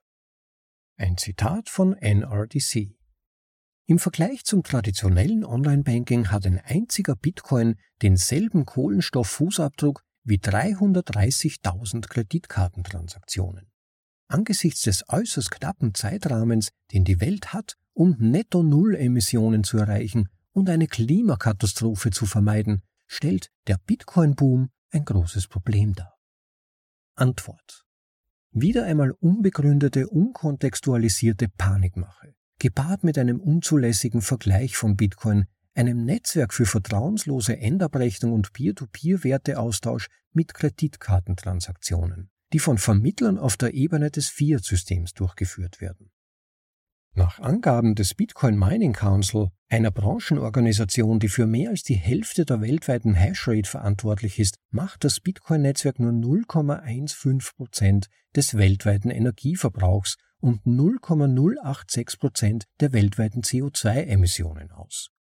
[0.97, 2.97] Ein Zitat von NRDC
[3.87, 13.71] im Vergleich zum traditionellen Online-Banking hat ein einziger Bitcoin denselben Kohlenstofffußabdruck wie 330.000 Kreditkartentransaktionen.
[14.29, 20.89] Angesichts des äußerst knappen Zeitrahmens, den die Welt hat, um Netto-Null-Emissionen zu erreichen und eine
[20.89, 26.15] Klimakatastrophe zu vermeiden, stellt der Bitcoin-Boom ein großes Problem dar.
[27.17, 27.85] Antwort.
[28.51, 36.67] Wieder einmal unbegründete, unkontextualisierte Panikmache, gepaart mit einem unzulässigen Vergleich von Bitcoin einem Netzwerk für
[36.67, 45.81] vertrauenslose Endabrechnung und Peer-to-Peer-Werteaustausch mit Kreditkartentransaktionen, die von Vermittlern auf der Ebene des Fiat-Systems durchgeführt
[45.81, 46.11] werden.
[47.17, 52.61] Nach Angaben des Bitcoin Mining Council, einer Branchenorganisation, die für mehr als die Hälfte der
[52.61, 62.19] weltweiten Hashrate verantwortlich ist, macht das Bitcoin-Netzwerk nur 0,15 Prozent des weltweiten Energieverbrauchs und 0,086
[62.19, 65.14] Prozent der weltweiten CO2-Emissionen aus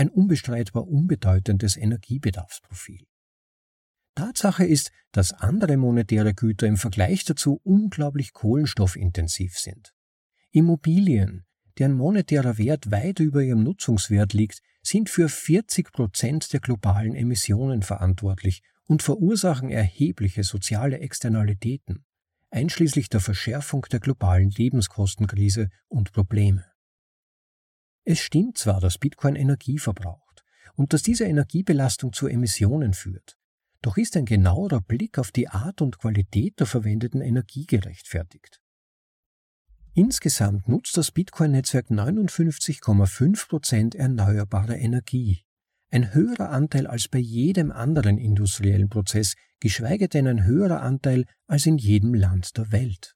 [0.00, 3.04] ein unbestreitbar unbedeutendes Energiebedarfsprofil.
[4.14, 9.92] Tatsache ist, dass andere monetäre Güter im Vergleich dazu unglaublich kohlenstoffintensiv sind.
[10.52, 11.44] Immobilien,
[11.78, 17.82] deren monetärer Wert weit über ihrem Nutzungswert liegt, sind für 40 Prozent der globalen Emissionen
[17.82, 22.06] verantwortlich und verursachen erhebliche soziale Externalitäten,
[22.50, 26.69] einschließlich der Verschärfung der globalen Lebenskostenkrise und Probleme.
[28.10, 30.42] Es stimmt zwar, dass Bitcoin Energie verbraucht
[30.74, 33.38] und dass diese Energiebelastung zu Emissionen führt,
[33.82, 38.60] doch ist ein genauerer Blick auf die Art und Qualität der verwendeten Energie gerechtfertigt.
[39.94, 45.44] Insgesamt nutzt das Bitcoin-Netzwerk 59,5 Prozent erneuerbare Energie,
[45.92, 51.64] ein höherer Anteil als bei jedem anderen industriellen Prozess, geschweige denn ein höherer Anteil als
[51.64, 53.14] in jedem Land der Welt.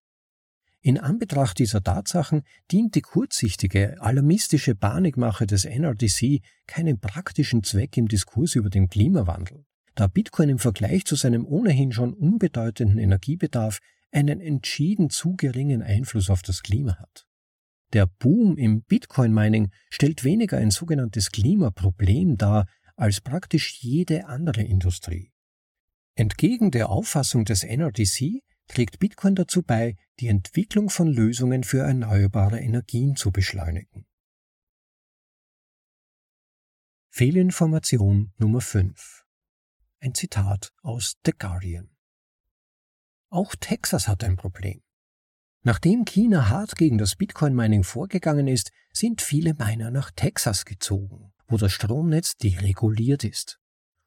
[0.87, 8.07] In Anbetracht dieser Tatsachen dient die kurzsichtige, alarmistische Panikmache des NRDC keinem praktischen Zweck im
[8.07, 13.79] Diskurs über den Klimawandel, da Bitcoin im Vergleich zu seinem ohnehin schon unbedeutenden Energiebedarf
[14.12, 17.25] einen entschieden zu geringen Einfluss auf das Klima hat.
[17.94, 25.33] Der Boom im Bitcoin-Mining stellt weniger ein sogenanntes Klimaproblem dar als praktisch jede andere Industrie.
[26.14, 32.61] Entgegen der Auffassung des NRDC trägt Bitcoin dazu bei, die Entwicklung von Lösungen für erneuerbare
[32.61, 34.07] Energien zu beschleunigen.
[37.11, 39.24] Fehlinformation Nummer 5
[40.00, 41.90] Ein Zitat aus The Guardian
[43.31, 44.83] Auch Texas hat ein Problem.
[45.62, 51.57] Nachdem China hart gegen das Bitcoin-Mining vorgegangen ist, sind viele Miner nach Texas gezogen, wo
[51.57, 53.61] das Stromnetz dereguliert ist.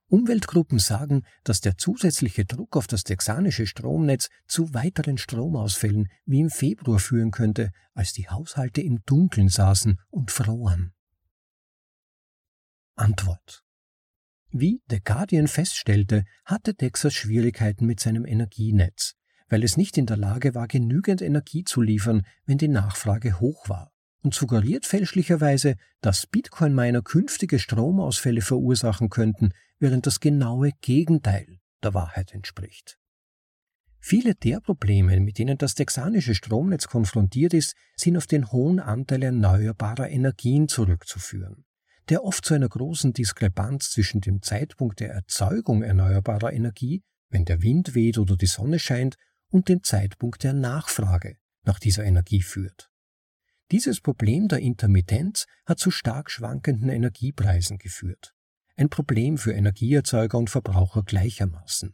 [0.09, 6.49] Umweltgruppen sagen, dass der zusätzliche Druck auf das texanische Stromnetz zu weiteren Stromausfällen wie im
[6.49, 10.93] Februar führen könnte, als die Haushalte im Dunkeln saßen und froren.
[12.95, 13.63] Antwort
[14.49, 19.15] Wie The Guardian feststellte, hatte Texas Schwierigkeiten mit seinem Energienetz,
[19.49, 23.67] weil es nicht in der Lage war, genügend Energie zu liefern, wenn die Nachfrage hoch
[23.67, 23.91] war
[24.21, 32.33] und suggeriert fälschlicherweise, dass Bitcoin-Miner künftige Stromausfälle verursachen könnten, während das genaue Gegenteil der Wahrheit
[32.33, 32.97] entspricht.
[33.99, 39.23] Viele der Probleme, mit denen das texanische Stromnetz konfrontiert ist, sind auf den hohen Anteil
[39.23, 41.65] erneuerbarer Energien zurückzuführen,
[42.09, 47.61] der oft zu einer großen Diskrepanz zwischen dem Zeitpunkt der Erzeugung erneuerbarer Energie, wenn der
[47.61, 49.17] Wind weht oder die Sonne scheint,
[49.49, 52.89] und dem Zeitpunkt der Nachfrage nach dieser Energie führt.
[53.71, 58.33] Dieses Problem der Intermittenz hat zu stark schwankenden Energiepreisen geführt.
[58.77, 61.93] Ein Problem für Energieerzeuger und Verbraucher gleichermaßen.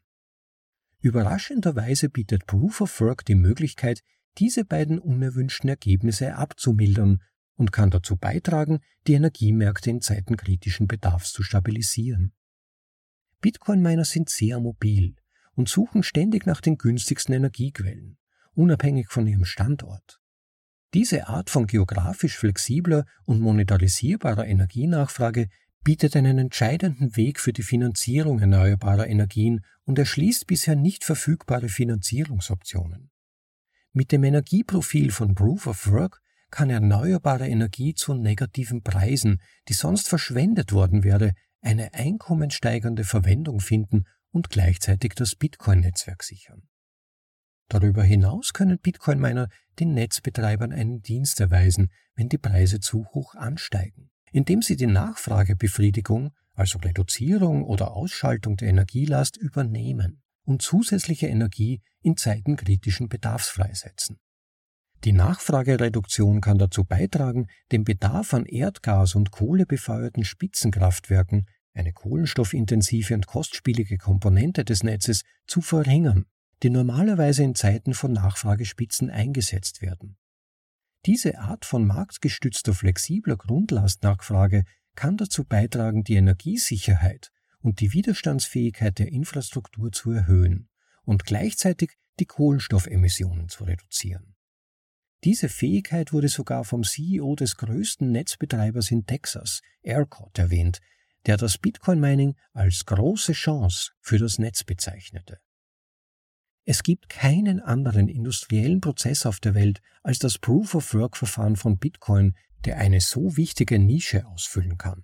[1.00, 4.02] Überraschenderweise bietet Proof of Work die Möglichkeit,
[4.38, 7.22] diese beiden unerwünschten Ergebnisse abzumildern
[7.56, 12.34] und kann dazu beitragen, die Energiemärkte in Zeiten kritischen Bedarfs zu stabilisieren.
[13.42, 15.16] Bitcoin-Miner sind sehr mobil
[15.56, 18.18] und suchen ständig nach den günstigsten Energiequellen,
[18.54, 20.23] unabhängig von ihrem Standort.
[20.94, 25.48] Diese Art von geografisch flexibler und monetarisierbarer Energienachfrage
[25.84, 33.10] bietet einen entscheidenden Weg für die Finanzierung erneuerbarer Energien und erschließt bisher nicht verfügbare Finanzierungsoptionen.
[33.92, 40.08] Mit dem Energieprofil von Proof of Work kann erneuerbare Energie zu negativen Preisen, die sonst
[40.08, 46.68] verschwendet worden wäre, eine einkommenssteigernde Verwendung finden und gleichzeitig das Bitcoin-Netzwerk sichern.
[47.70, 49.50] Darüber hinaus können Bitcoin-Miner
[49.80, 56.32] den Netzbetreibern einen Dienst erweisen, wenn die Preise zu hoch ansteigen, indem sie die Nachfragebefriedigung,
[56.54, 64.20] also Reduzierung oder Ausschaltung der Energielast, übernehmen und zusätzliche Energie in Zeiten kritischen Bedarfs freisetzen.
[65.04, 73.28] Die Nachfragereduktion kann dazu beitragen, den Bedarf an Erdgas- und kohlebefeuerten Spitzenkraftwerken, eine kohlenstoffintensive und
[73.28, 76.26] kostspielige Komponente des Netzes, zu verringern
[76.64, 80.18] die normalerweise in Zeiten von Nachfragespitzen eingesetzt werden.
[81.06, 84.64] Diese Art von marktgestützter flexibler Grundlastnachfrage
[84.96, 90.70] kann dazu beitragen, die Energiesicherheit und die Widerstandsfähigkeit der Infrastruktur zu erhöhen
[91.04, 94.36] und gleichzeitig die Kohlenstoffemissionen zu reduzieren.
[95.26, 100.80] Diese Fähigkeit wurde sogar vom CEO des größten Netzbetreibers in Texas, ERCOT, erwähnt,
[101.26, 105.40] der das Bitcoin-Mining als große Chance für das Netz bezeichnete.
[106.66, 112.78] Es gibt keinen anderen industriellen Prozess auf der Welt als das Proof-of-Work-Verfahren von Bitcoin, der
[112.78, 115.04] eine so wichtige Nische ausfüllen kann.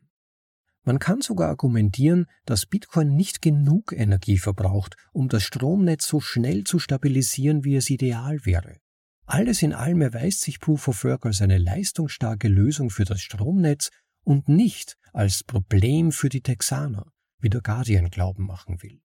[0.84, 6.63] Man kann sogar argumentieren, dass Bitcoin nicht genug Energie verbraucht, um das Stromnetz so schnell
[6.63, 8.78] zu stabilisieren, wie es ideal wäre.
[9.26, 13.91] Alles in allem erweist sich Proof of Work als eine leistungsstarke Lösung für das Stromnetz
[14.24, 19.02] und nicht als Problem für die Texaner, wie der Guardian glauben machen will.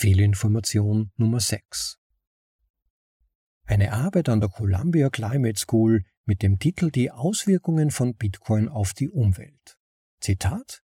[0.00, 1.98] Fehlinformation Nummer 6
[3.64, 8.92] Eine Arbeit an der Columbia Climate School mit dem Titel Die Auswirkungen von Bitcoin auf
[8.92, 9.76] die Umwelt.
[10.20, 10.84] Zitat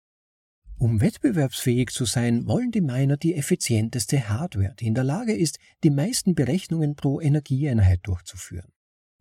[0.78, 5.60] um wettbewerbsfähig zu sein, wollen die Miner die effizienteste Hardware, die in der Lage ist,
[5.84, 8.72] die meisten Berechnungen pro Energieeinheit durchzuführen.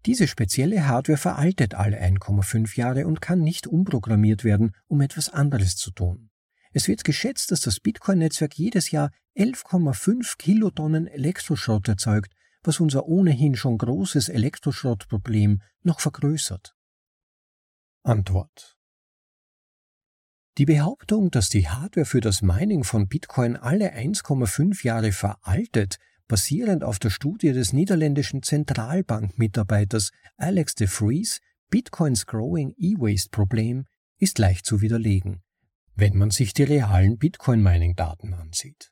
[0.06, 5.74] Diese spezielle Hardware veraltet alle 1,5 Jahre und kann nicht umprogrammiert werden, um etwas anderes
[5.74, 6.29] zu tun.
[6.72, 13.56] Es wird geschätzt, dass das Bitcoin-Netzwerk jedes Jahr 11,5 Kilotonnen Elektroschrott erzeugt, was unser ohnehin
[13.56, 16.76] schon großes Elektroschrottproblem noch vergrößert.
[18.04, 18.76] Antwort
[20.58, 25.96] Die Behauptung, dass die Hardware für das Mining von Bitcoin alle 1,5 Jahre veraltet,
[26.28, 33.86] basierend auf der Studie des niederländischen Zentralbankmitarbeiters Alex de Vries Bitcoins Growing E-Waste Problem,
[34.18, 35.42] ist leicht zu widerlegen
[35.94, 38.90] wenn man sich die realen Bitcoin-Mining-Daten ansieht.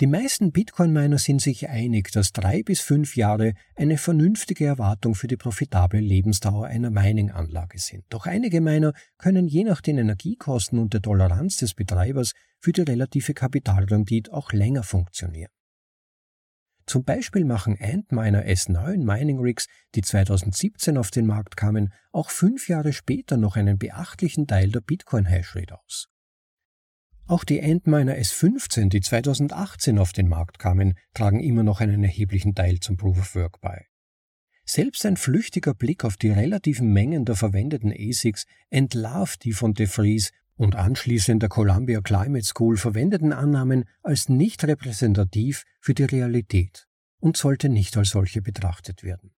[0.00, 5.26] Die meisten Bitcoin-Miner sind sich einig, dass drei bis fünf Jahre eine vernünftige Erwartung für
[5.26, 8.04] die profitable Lebensdauer einer Mining-Anlage sind.
[8.10, 12.82] Doch einige Miner können je nach den Energiekosten und der Toleranz des Betreibers für die
[12.82, 15.50] relative Kapitalrendite auch länger funktionieren.
[16.84, 22.68] Zum Beispiel machen Antminer S9 Mining Rigs, die 2017 auf den Markt kamen, auch fünf
[22.68, 26.08] Jahre später noch einen beachtlichen Teil der Bitcoin Hashrate aus.
[27.28, 32.54] Auch die Antminer S15, die 2018 auf den Markt kamen, tragen immer noch einen erheblichen
[32.54, 33.86] Teil zum Proof of Work bei.
[34.64, 39.86] Selbst ein flüchtiger Blick auf die relativen Mengen der verwendeten ASICs entlarvt die von De
[39.86, 46.86] Vries und anschließend der Columbia Climate School verwendeten Annahmen als nicht repräsentativ für die Realität
[47.18, 49.34] und sollte nicht als solche betrachtet werden.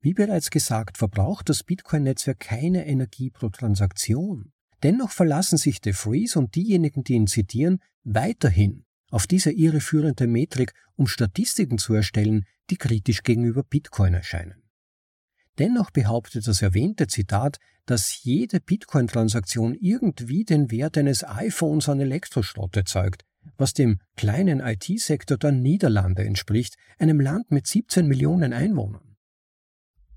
[0.00, 4.52] Wie bereits gesagt, verbraucht das Bitcoin-Netzwerk keine Energie pro Transaktion.
[4.82, 10.74] Dennoch verlassen sich De Vries und diejenigen, die ihn zitieren, weiterhin auf diese irreführende Metrik,
[10.96, 14.62] um Statistiken zu erstellen, die kritisch gegenüber Bitcoin erscheinen.
[15.58, 22.76] Dennoch behauptet das erwähnte Zitat, dass jede Bitcoin-Transaktion irgendwie den Wert eines iPhones an Elektroschrott
[22.76, 23.24] erzeugt,
[23.56, 29.16] was dem kleinen IT-Sektor der Niederlande entspricht, einem Land mit 17 Millionen Einwohnern.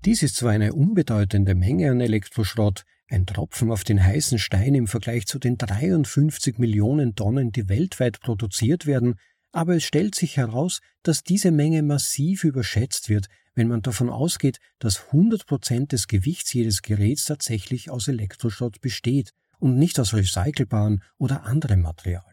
[0.04, 4.86] Dies ist zwar eine unbedeutende Menge an Elektroschrott, ein Tropfen auf den heißen Stein im
[4.86, 9.16] Vergleich zu den 53 Millionen Tonnen, die weltweit produziert werden,
[9.52, 14.58] aber es stellt sich heraus, dass diese Menge massiv überschätzt wird, wenn man davon ausgeht,
[14.78, 21.02] dass 100 Prozent des Gewichts jedes Geräts tatsächlich aus Elektroschrott besteht und nicht aus recycelbarem
[21.18, 22.24] oder anderem Material.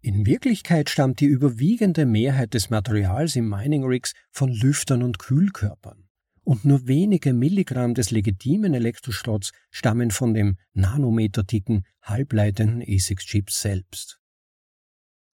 [0.00, 6.03] In Wirklichkeit stammt die überwiegende Mehrheit des Materials im Mining Rigs von Lüftern und Kühlkörpern
[6.44, 14.20] und nur wenige Milligramm des legitimen Elektroschrotts stammen von dem nanometerdicken, halbleitenden ASICS-Chip selbst.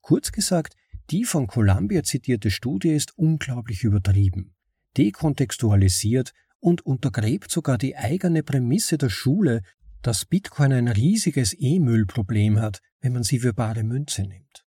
[0.01, 0.77] Kurz gesagt,
[1.11, 4.55] die von Columbia zitierte Studie ist unglaublich übertrieben,
[4.97, 9.63] dekontextualisiert und untergräbt sogar die eigene Prämisse der Schule,
[10.03, 14.65] dass Bitcoin ein riesiges E-Müll-Problem hat, wenn man sie für bare Münze nimmt.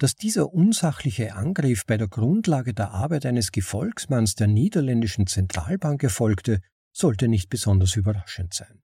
[0.00, 6.62] Dass dieser unsachliche Angriff bei der Grundlage der Arbeit eines Gefolgsmanns der niederländischen Zentralbank erfolgte,
[6.90, 8.82] sollte nicht besonders überraschend sein.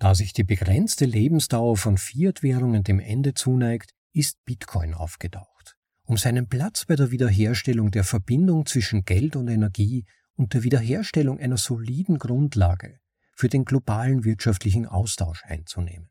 [0.00, 6.48] Da sich die begrenzte Lebensdauer von Fiat-Währungen dem Ende zuneigt, ist Bitcoin aufgetaucht, um seinen
[6.48, 12.18] Platz bei der Wiederherstellung der Verbindung zwischen Geld und Energie und der Wiederherstellung einer soliden
[12.18, 12.98] Grundlage
[13.36, 16.10] für den globalen wirtschaftlichen Austausch einzunehmen.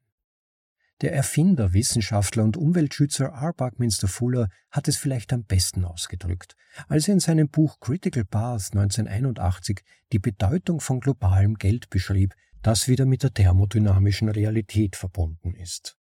[1.02, 3.54] Der Erfinder, Wissenschaftler und Umweltschützer R.
[3.54, 6.56] Buckminster Fuller hat es vielleicht am besten ausgedrückt,
[6.88, 9.82] als er in seinem Buch Critical Path 1981
[10.12, 12.34] die Bedeutung von globalem Geld beschrieb,
[12.64, 15.98] das wieder mit der thermodynamischen Realität verbunden ist.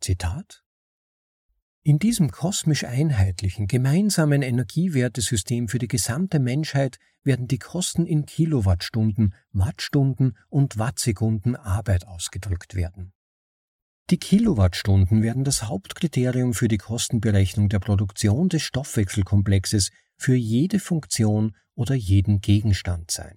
[0.00, 0.62] Zitat
[1.82, 9.34] in diesem kosmisch einheitlichen, gemeinsamen Energiewertesystem für die gesamte Menschheit werden die Kosten in Kilowattstunden,
[9.52, 13.12] Wattstunden und Wattsekunden Arbeit ausgedrückt werden.
[14.08, 21.56] Die Kilowattstunden werden das Hauptkriterium für die Kostenberechnung der Produktion des Stoffwechselkomplexes für jede Funktion
[21.74, 23.36] oder jeden Gegenstand sein.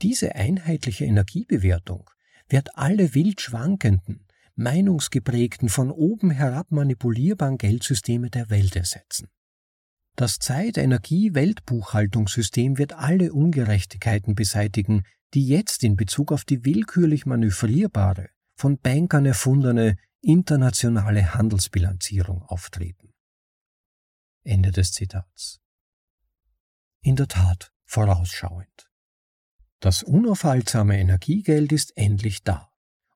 [0.00, 2.08] Diese einheitliche Energiebewertung
[2.48, 9.28] wird alle wild schwankenden, meinungsgeprägten, von oben herab manipulierbaren Geldsysteme der Welt ersetzen.
[10.16, 15.02] Das Zeit-Energie-Weltbuchhaltungssystem wird alle Ungerechtigkeiten beseitigen,
[15.34, 23.14] die jetzt in Bezug auf die willkürlich manövrierbare, von Bankern erfundene internationale Handelsbilanzierung auftreten.
[24.42, 25.60] Ende des Zitats.
[27.00, 28.90] In der Tat vorausschauend.
[29.78, 32.68] Das unaufhaltsame Energiegeld ist endlich da.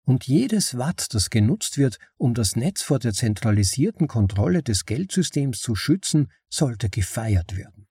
[0.04, 5.60] Und jedes Watt, das genutzt wird, um das Netz vor der zentralisierten Kontrolle des Geldsystems
[5.60, 7.88] zu schützen, sollte gefeiert werden.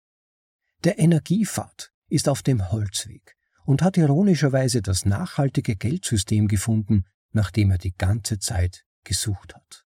[0.86, 3.36] Der Energiepfad ist auf dem Holzweg
[3.66, 9.86] und hat ironischerweise das nachhaltige Geldsystem gefunden, nach dem er die ganze Zeit gesucht hat.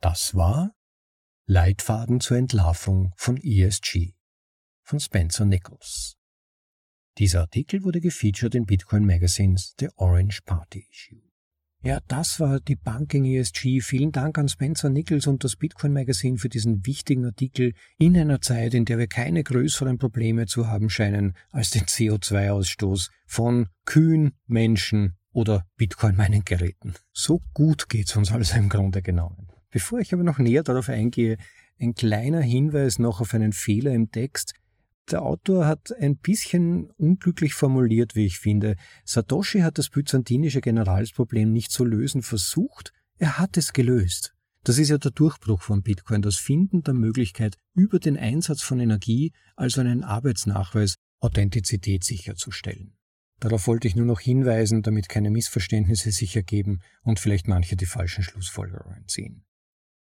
[0.00, 0.74] Das war
[1.46, 4.14] Leitfaden zur Entlarvung von ESG
[4.82, 6.16] von Spencer Nichols.
[7.18, 11.22] Dieser Artikel wurde gefeatured in Bitcoin Magazines The Orange Party Issue.
[11.82, 13.80] Ja, das war die Banking ESG.
[13.80, 18.40] Vielen Dank an Spencer Nichols und das Bitcoin Magazine für diesen wichtigen Artikel in einer
[18.40, 24.32] Zeit, in der wir keine größeren Probleme zu haben scheinen als den CO2-Ausstoß von Kühen,
[24.46, 26.94] Menschen oder Bitcoin-Mining-Geräten.
[27.12, 29.48] So gut geht's uns also im Grunde genommen.
[29.70, 31.36] Bevor ich aber noch näher darauf eingehe,
[31.80, 34.54] ein kleiner Hinweis noch auf einen Fehler im Text.
[35.10, 38.76] Der Autor hat ein bisschen unglücklich formuliert, wie ich finde.
[39.04, 44.34] Satoshi hat das byzantinische Generalsproblem nicht zu lösen versucht, er hat es gelöst.
[44.62, 48.78] Das ist ja der Durchbruch von Bitcoin, das Finden der Möglichkeit, über den Einsatz von
[48.78, 52.94] Energie, also einen Arbeitsnachweis, Authentizität sicherzustellen.
[53.40, 57.86] Darauf wollte ich nur noch hinweisen, damit keine Missverständnisse sich ergeben und vielleicht manche die
[57.86, 59.44] falschen Schlussfolgerungen ziehen.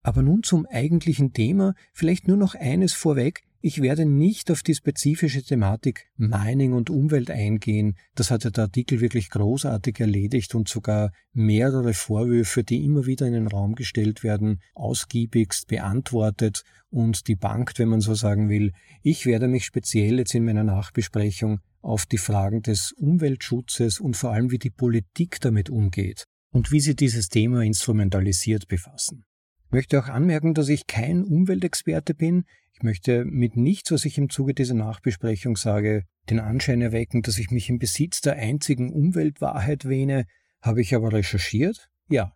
[0.03, 3.43] Aber nun zum eigentlichen Thema, vielleicht nur noch eines vorweg.
[3.61, 7.97] Ich werde nicht auf die spezifische Thematik Mining und Umwelt eingehen.
[8.14, 13.26] Das hat ja der Artikel wirklich großartig erledigt und sogar mehrere Vorwürfe, die immer wieder
[13.26, 18.72] in den Raum gestellt werden, ausgiebigst beantwortet und debunked, wenn man so sagen will.
[19.03, 24.32] Ich werde mich speziell jetzt in meiner Nachbesprechung auf die Fragen des Umweltschutzes und vor
[24.32, 29.24] allem wie die Politik damit umgeht und wie sie dieses Thema instrumentalisiert befassen.
[29.66, 32.45] Ich möchte auch anmerken, dass ich kein Umweltexperte bin.
[32.72, 37.39] Ich möchte mit nichts, was ich im Zuge dieser Nachbesprechung sage, den Anschein erwecken, dass
[37.39, 40.24] ich mich im Besitz der einzigen Umweltwahrheit wähne.
[40.61, 41.89] Habe ich aber recherchiert?
[42.09, 42.32] Ja.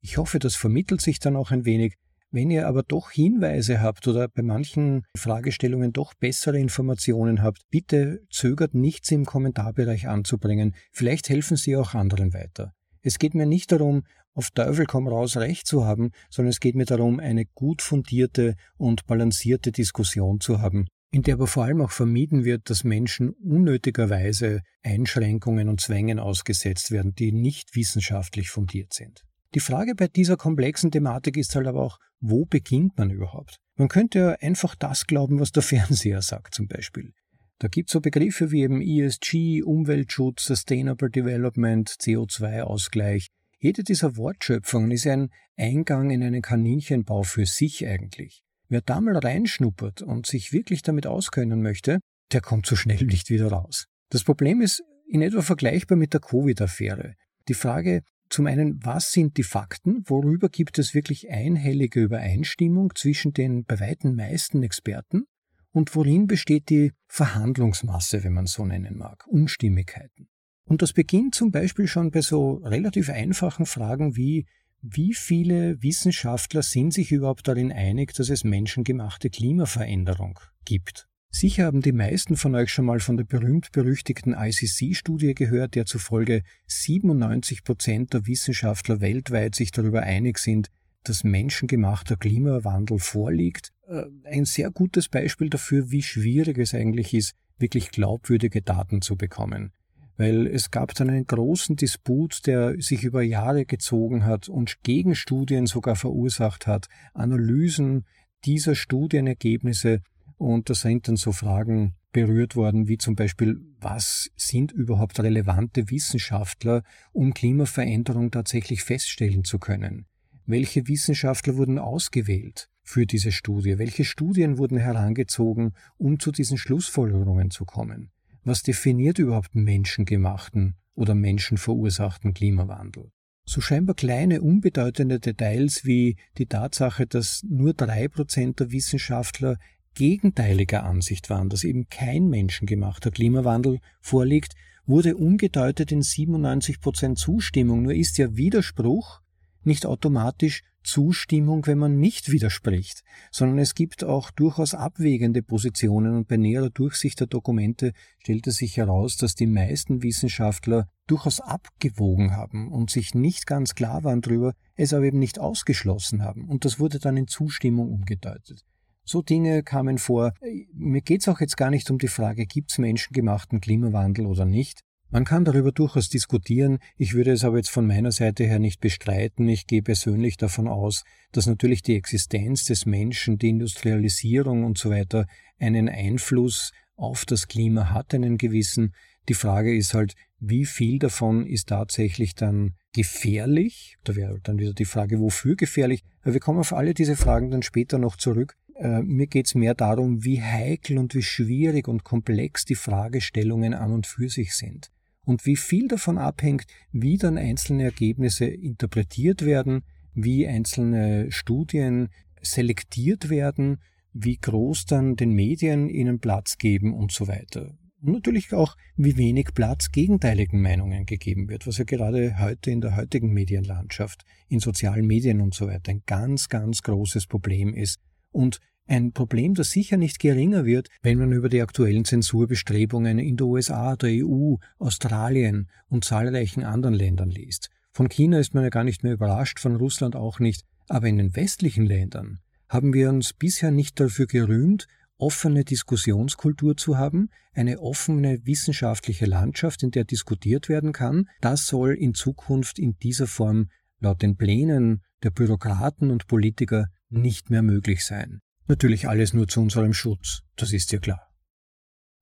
[0.00, 1.94] Ich hoffe, das vermittelt sich dann auch ein wenig.
[2.32, 8.22] Wenn ihr aber doch Hinweise habt oder bei manchen Fragestellungen doch bessere Informationen habt, bitte
[8.30, 10.76] zögert nichts im Kommentarbereich anzubringen.
[10.92, 12.72] Vielleicht helfen sie auch anderen weiter.
[13.02, 14.04] Es geht mir nicht darum,
[14.34, 18.54] auf Teufel komm raus Recht zu haben, sondern es geht mir darum, eine gut fundierte
[18.76, 23.30] und balancierte Diskussion zu haben, in der aber vor allem auch vermieden wird, dass Menschen
[23.30, 29.24] unnötigerweise Einschränkungen und Zwängen ausgesetzt werden, die nicht wissenschaftlich fundiert sind.
[29.54, 33.56] Die Frage bei dieser komplexen Thematik ist halt aber auch, wo beginnt man überhaupt?
[33.76, 37.12] Man könnte ja einfach das glauben, was der Fernseher sagt zum Beispiel.
[37.58, 43.28] Da gibt es so Begriffe wie eben ESG, Umweltschutz, Sustainable Development, CO2-Ausgleich,
[43.62, 45.28] jede dieser Wortschöpfungen ist ein
[45.58, 48.42] Eingang in einen Kaninchenbau für sich eigentlich.
[48.70, 51.98] Wer da mal reinschnuppert und sich wirklich damit auskennen möchte,
[52.32, 53.84] der kommt so schnell nicht wieder raus.
[54.08, 57.16] Das Problem ist in etwa vergleichbar mit der Covid-Affäre.
[57.48, 58.00] Die Frage
[58.30, 60.04] zum einen, was sind die Fakten?
[60.06, 65.24] Worüber gibt es wirklich einhellige Übereinstimmung zwischen den bei weitem meisten Experten?
[65.72, 69.26] Und worin besteht die Verhandlungsmasse, wenn man so nennen mag?
[69.26, 70.28] Unstimmigkeiten.
[70.64, 74.46] Und das beginnt zum Beispiel schon bei so relativ einfachen Fragen wie,
[74.80, 81.09] wie viele Wissenschaftler sind sich überhaupt darin einig, dass es menschengemachte Klimaveränderung gibt?
[81.32, 86.42] Sicher haben die meisten von euch schon mal von der berühmt-berüchtigten ICC-Studie gehört, der zufolge
[86.66, 90.68] 97 Prozent der Wissenschaftler weltweit sich darüber einig sind,
[91.04, 93.72] dass menschengemachter Klimawandel vorliegt.
[93.86, 99.16] Äh, ein sehr gutes Beispiel dafür, wie schwierig es eigentlich ist, wirklich glaubwürdige Daten zu
[99.16, 99.72] bekommen
[100.20, 105.64] weil es gab dann einen großen Disput, der sich über Jahre gezogen hat und Gegenstudien
[105.64, 108.04] sogar verursacht hat, Analysen
[108.44, 110.02] dieser Studienergebnisse
[110.40, 115.90] und da sind dann so Fragen berührt worden, wie zum Beispiel, was sind überhaupt relevante
[115.90, 116.82] Wissenschaftler,
[117.12, 120.06] um Klimaveränderung tatsächlich feststellen zu können?
[120.46, 123.78] Welche Wissenschaftler wurden ausgewählt für diese Studie?
[123.78, 128.10] Welche Studien wurden herangezogen, um zu diesen Schlussfolgerungen zu kommen?
[128.44, 133.10] was definiert überhaupt menschengemachten oder menschenverursachten Klimawandel?
[133.44, 139.56] So scheinbar kleine, unbedeutende Details wie die Tatsache, dass nur drei Prozent der Wissenschaftler
[139.94, 144.54] gegenteiliger Ansicht waren, dass eben kein menschengemachter Klimawandel vorliegt,
[144.86, 147.82] wurde umgedeutet in 97 Prozent Zustimmung.
[147.82, 149.20] Nur ist ja Widerspruch
[149.62, 156.28] nicht automatisch Zustimmung, wenn man nicht widerspricht, sondern es gibt auch durchaus abwägende Positionen und
[156.28, 162.72] bei näherer Durchsicht der Dokumente stellte sich heraus, dass die meisten Wissenschaftler durchaus abgewogen haben
[162.72, 166.80] und sich nicht ganz klar waren darüber, es aber eben nicht ausgeschlossen haben und das
[166.80, 168.64] wurde dann in Zustimmung umgedeutet.
[169.04, 170.32] So Dinge kamen vor.
[170.72, 174.44] Mir geht es auch jetzt gar nicht um die Frage, gibt es menschengemachten Klimawandel oder
[174.44, 174.80] nicht,
[175.12, 178.80] man kann darüber durchaus diskutieren, ich würde es aber jetzt von meiner Seite her nicht
[178.80, 179.48] bestreiten.
[179.48, 184.90] Ich gehe persönlich davon aus, dass natürlich die Existenz des Menschen, die Industrialisierung und so
[184.90, 185.26] weiter
[185.58, 188.94] einen Einfluss auf das Klima hat, einen gewissen.
[189.28, 193.96] Die Frage ist halt, wie viel davon ist tatsächlich dann gefährlich?
[194.04, 196.04] Da wäre dann wieder die Frage, wofür gefährlich?
[196.22, 198.56] Aber wir kommen auf alle diese Fragen dann später noch zurück.
[198.80, 203.74] Äh, mir geht es mehr darum, wie heikel und wie schwierig und komplex die Fragestellungen
[203.74, 204.90] an und für sich sind
[205.26, 209.82] und wie viel davon abhängt, wie dann einzelne Ergebnisse interpretiert werden,
[210.14, 212.08] wie einzelne Studien
[212.40, 213.80] selektiert werden,
[214.12, 217.76] wie groß dann den Medien ihnen Platz geben und so weiter.
[218.02, 222.80] Und natürlich auch, wie wenig Platz gegenteiligen Meinungen gegeben wird, was ja gerade heute in
[222.80, 228.00] der heutigen Medienlandschaft, in sozialen Medien und so weiter ein ganz, ganz großes Problem ist.
[228.30, 233.36] Und ein Problem, das sicher nicht geringer wird, wenn man über die aktuellen Zensurbestrebungen in
[233.36, 237.70] der USA, der EU, Australien und zahlreichen anderen Ländern liest.
[237.92, 241.18] Von China ist man ja gar nicht mehr überrascht, von Russland auch nicht, aber in
[241.18, 244.86] den westlichen Ländern haben wir uns bisher nicht dafür gerühmt,
[245.18, 251.28] offene Diskussionskultur zu haben, eine offene wissenschaftliche Landschaft, in der diskutiert werden kann.
[251.40, 253.68] Das soll in Zukunft in dieser Form
[254.00, 258.40] laut den Plänen der Bürokraten und Politiker nicht mehr möglich sein.
[258.66, 261.28] Natürlich alles nur zu unserem Schutz, das ist ja klar.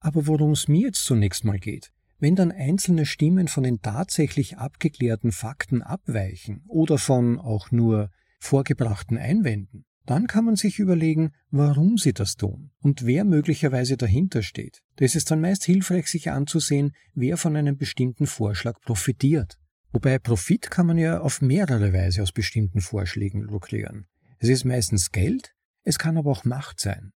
[0.00, 4.58] Aber worum es mir jetzt zunächst mal geht, wenn dann einzelne Stimmen von den tatsächlich
[4.58, 8.10] abgeklärten Fakten abweichen oder von auch nur
[8.40, 14.42] vorgebrachten Einwänden, dann kann man sich überlegen, warum sie das tun und wer möglicherweise dahinter
[14.42, 14.80] steht.
[14.96, 19.58] Da ist dann meist hilfreich, sich anzusehen, wer von einem bestimmten Vorschlag profitiert.
[19.92, 24.06] Wobei Profit kann man ja auf mehrere Weise aus bestimmten Vorschlägen lukrieren.
[24.38, 27.12] Es ist meistens Geld, es kann aber auch Macht sein.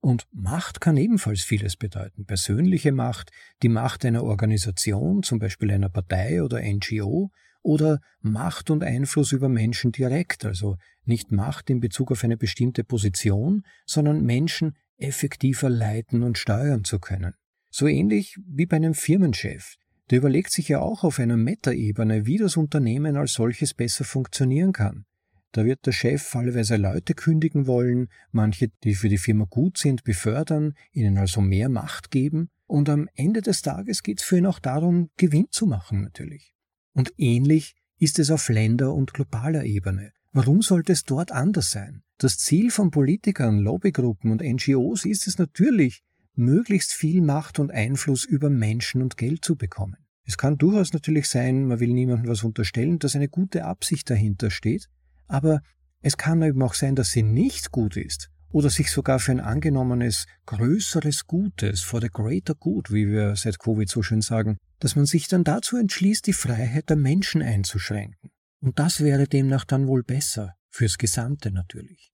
[0.00, 2.26] Und Macht kann ebenfalls vieles bedeuten.
[2.26, 3.30] Persönliche Macht,
[3.62, 7.30] die Macht einer Organisation, zum Beispiel einer Partei oder NGO,
[7.64, 12.84] oder Macht und Einfluss über Menschen direkt, also nicht Macht in Bezug auf eine bestimmte
[12.84, 17.34] Position, sondern Menschen effektiver leiten und steuern zu können.
[17.70, 19.76] So ähnlich wie bei einem Firmenchef.
[20.10, 24.72] Der überlegt sich ja auch auf einer Meta-Ebene, wie das Unternehmen als solches besser funktionieren
[24.72, 25.06] kann.
[25.52, 30.02] Da wird der Chef fallweise Leute kündigen wollen, manche, die für die Firma gut sind,
[30.02, 34.46] befördern, ihnen also mehr Macht geben, und am Ende des Tages geht es für ihn
[34.46, 36.54] auch darum, Gewinn zu machen natürlich.
[36.92, 40.12] Und ähnlich ist es auf Länder- und globaler Ebene.
[40.32, 42.02] Warum sollte es dort anders sein?
[42.18, 46.02] Das Ziel von Politikern, Lobbygruppen und NGOs ist es natürlich,
[46.34, 49.96] möglichst viel Macht und Einfluss über Menschen und Geld zu bekommen.
[50.26, 54.50] Es kann durchaus natürlich sein, man will niemandem was unterstellen, dass eine gute Absicht dahinter
[54.50, 54.88] steht,
[55.26, 55.60] aber
[56.00, 59.40] es kann eben auch sein, dass sie nicht gut ist oder sich sogar für ein
[59.40, 64.96] angenommenes größeres Gutes, for the greater good, wie wir seit Covid so schön sagen, dass
[64.96, 68.30] man sich dann dazu entschließt, die Freiheit der Menschen einzuschränken.
[68.60, 72.12] Und das wäre demnach dann wohl besser, fürs Gesamte natürlich.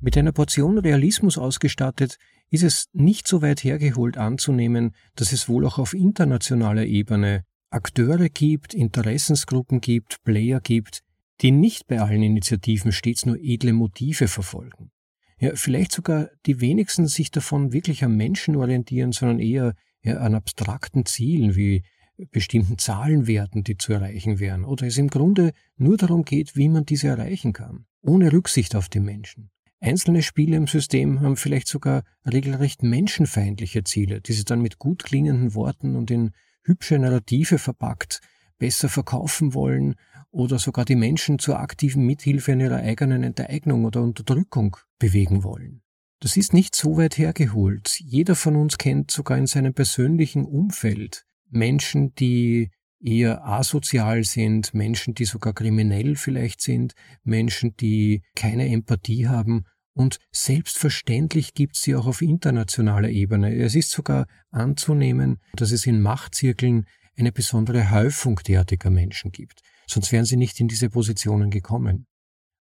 [0.00, 2.18] Mit einer Portion Realismus ausgestattet,
[2.50, 8.28] ist es nicht so weit hergeholt anzunehmen, dass es wohl auch auf internationaler Ebene Akteure
[8.28, 11.02] gibt, Interessensgruppen gibt, Player gibt,
[11.40, 14.90] die nicht bei allen Initiativen stets nur edle Motive verfolgen.
[15.38, 20.34] Ja, vielleicht sogar die wenigsten sich davon wirklich am Menschen orientieren, sondern eher ja, an
[20.34, 21.82] abstrakten Zielen wie
[22.30, 26.84] bestimmten Zahlenwerten, die zu erreichen wären, oder es im Grunde nur darum geht, wie man
[26.84, 29.50] diese erreichen kann, ohne Rücksicht auf die Menschen.
[29.80, 35.04] Einzelne Spiele im System haben vielleicht sogar regelrecht menschenfeindliche Ziele, die sie dann mit gut
[35.04, 36.32] klingenden Worten und in
[36.64, 38.20] hübsche Narrative verpackt
[38.60, 39.96] besser verkaufen wollen
[40.30, 45.82] oder sogar die Menschen zur aktiven Mithilfe in ihrer eigenen Enteignung oder Unterdrückung bewegen wollen.
[46.20, 47.98] Das ist nicht so weit hergeholt.
[47.98, 52.70] Jeder von uns kennt sogar in seinem persönlichen Umfeld Menschen, die
[53.02, 60.18] eher asozial sind, Menschen, die sogar kriminell vielleicht sind, Menschen, die keine Empathie haben und
[60.30, 63.54] selbstverständlich gibt es sie auch auf internationaler Ebene.
[63.54, 66.86] Es ist sogar anzunehmen, dass es in Machtzirkeln
[67.16, 72.06] eine besondere Häufung derartiger Menschen gibt, sonst wären sie nicht in diese Positionen gekommen.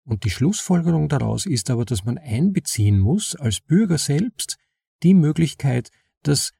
[0.07, 4.59] Und die Schlussfolgerung daraus ist aber, dass man einbeziehen muss, als Bürger selbst,
[5.03, 5.91] die Möglichkeit,
[6.23, 6.53] dass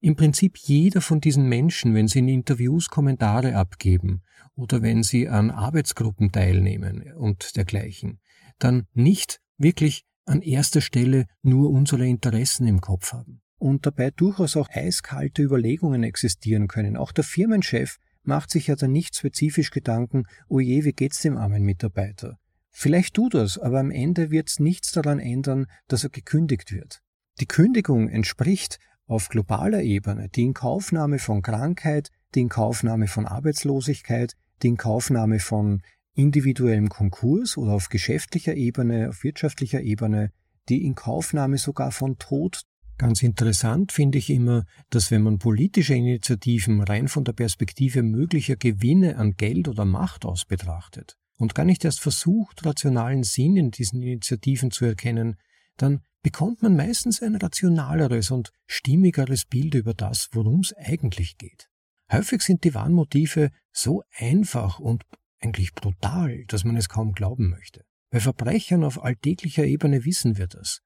[0.00, 4.22] im Prinzip jeder von diesen Menschen, wenn sie in Interviews Kommentare abgeben
[4.54, 8.20] oder wenn sie an Arbeitsgruppen teilnehmen und dergleichen,
[8.58, 14.56] dann nicht wirklich an erster Stelle nur unsere Interessen im Kopf haben und dabei durchaus
[14.56, 16.96] auch eiskalte Überlegungen existieren können.
[16.96, 21.36] Auch der Firmenchef macht sich ja dann nicht spezifisch Gedanken, oh je, wie geht's dem
[21.36, 22.38] armen Mitarbeiter?
[22.70, 27.02] Vielleicht tut er's, aber am Ende wird's nichts daran ändern, dass er gekündigt wird.
[27.40, 28.78] Die Kündigung entspricht
[29.10, 35.82] auf globaler Ebene die Inkaufnahme von Krankheit, die Inkaufnahme von Arbeitslosigkeit, die Inkaufnahme von
[36.14, 40.30] individuellem Konkurs oder auf geschäftlicher Ebene, auf wirtschaftlicher Ebene,
[40.68, 42.62] die Inkaufnahme sogar von Tod.
[42.98, 48.56] Ganz interessant finde ich immer, dass wenn man politische Initiativen rein von der Perspektive möglicher
[48.56, 53.70] Gewinne an Geld oder Macht aus betrachtet und gar nicht erst versucht, rationalen Sinn in
[53.72, 55.36] diesen Initiativen zu erkennen,
[55.76, 61.68] dann bekommt man meistens ein rationaleres und stimmigeres Bild über das, worum es eigentlich geht.
[62.12, 65.04] Häufig sind die Warnmotive so einfach und
[65.40, 67.84] eigentlich brutal, dass man es kaum glauben möchte.
[68.10, 70.80] Bei Verbrechern auf alltäglicher Ebene wissen wir das.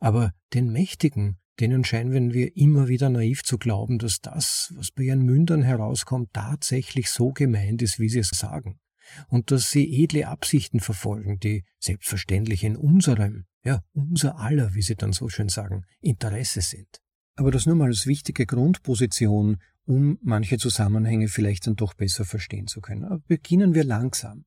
[0.00, 5.04] Aber den Mächtigen denen scheinen wir immer wieder naiv zu glauben, dass das, was bei
[5.04, 8.80] ihren Mündern herauskommt, tatsächlich so gemeint ist, wie sie es sagen.
[9.28, 14.96] Und dass sie edle Absichten verfolgen, die selbstverständlich in unserem, ja, unser aller, wie sie
[14.96, 17.00] dann so schön sagen, Interesse sind.
[17.36, 22.66] Aber das nur mal als wichtige Grundposition, um manche Zusammenhänge vielleicht dann doch besser verstehen
[22.66, 23.04] zu können.
[23.04, 24.44] Aber beginnen wir langsam.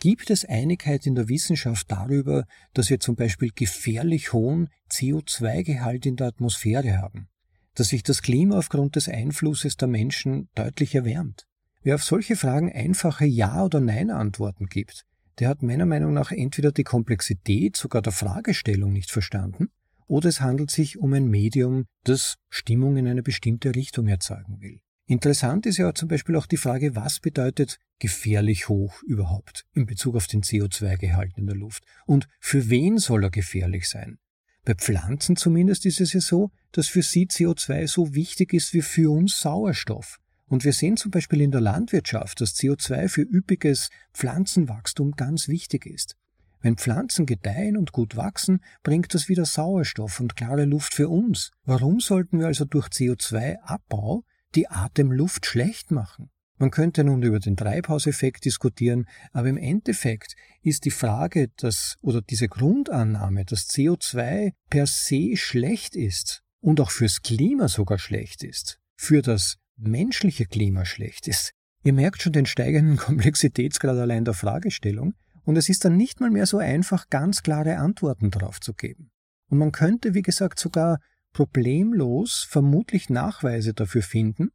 [0.00, 6.16] Gibt es Einigkeit in der Wissenschaft darüber, dass wir zum Beispiel gefährlich hohen CO2-Gehalt in
[6.16, 7.28] der Atmosphäre haben?
[7.74, 11.46] Dass sich das Klima aufgrund des Einflusses der Menschen deutlich erwärmt?
[11.82, 15.04] Wer auf solche Fragen einfache Ja- oder Nein-Antworten gibt,
[15.38, 19.68] der hat meiner Meinung nach entweder die Komplexität sogar der Fragestellung nicht verstanden,
[20.06, 24.80] oder es handelt sich um ein Medium, das Stimmung in eine bestimmte Richtung erzeugen will.
[25.06, 30.16] Interessant ist ja zum Beispiel auch die Frage, was bedeutet gefährlich hoch überhaupt in Bezug
[30.16, 34.18] auf den CO2-Gehalt in der Luft und für wen soll er gefährlich sein?
[34.64, 38.80] Bei Pflanzen zumindest ist es ja so, dass für sie CO2 so wichtig ist wie
[38.80, 40.20] für uns Sauerstoff.
[40.46, 45.86] Und wir sehen zum Beispiel in der Landwirtschaft, dass CO2 für üppiges Pflanzenwachstum ganz wichtig
[45.86, 46.16] ist.
[46.60, 51.50] Wenn Pflanzen gedeihen und gut wachsen, bringt das wieder Sauerstoff und klare Luft für uns.
[51.64, 54.24] Warum sollten wir also durch CO2-Abbau
[54.54, 56.30] die Atemluft schlecht machen?
[56.56, 62.22] Man könnte nun über den Treibhauseffekt diskutieren, aber im Endeffekt ist die Frage, dass, oder
[62.22, 68.78] diese Grundannahme, dass CO2 per se schlecht ist und auch fürs Klima sogar schlecht ist,
[68.96, 71.52] für das menschliche Klima schlecht ist.
[71.82, 75.14] Ihr merkt schon den steigenden Komplexitätsgrad allein der Fragestellung
[75.44, 79.10] und es ist dann nicht mal mehr so einfach, ganz klare Antworten darauf zu geben.
[79.50, 80.98] Und man könnte, wie gesagt, sogar
[81.32, 84.50] problemlos vermutlich Nachweise dafür finden,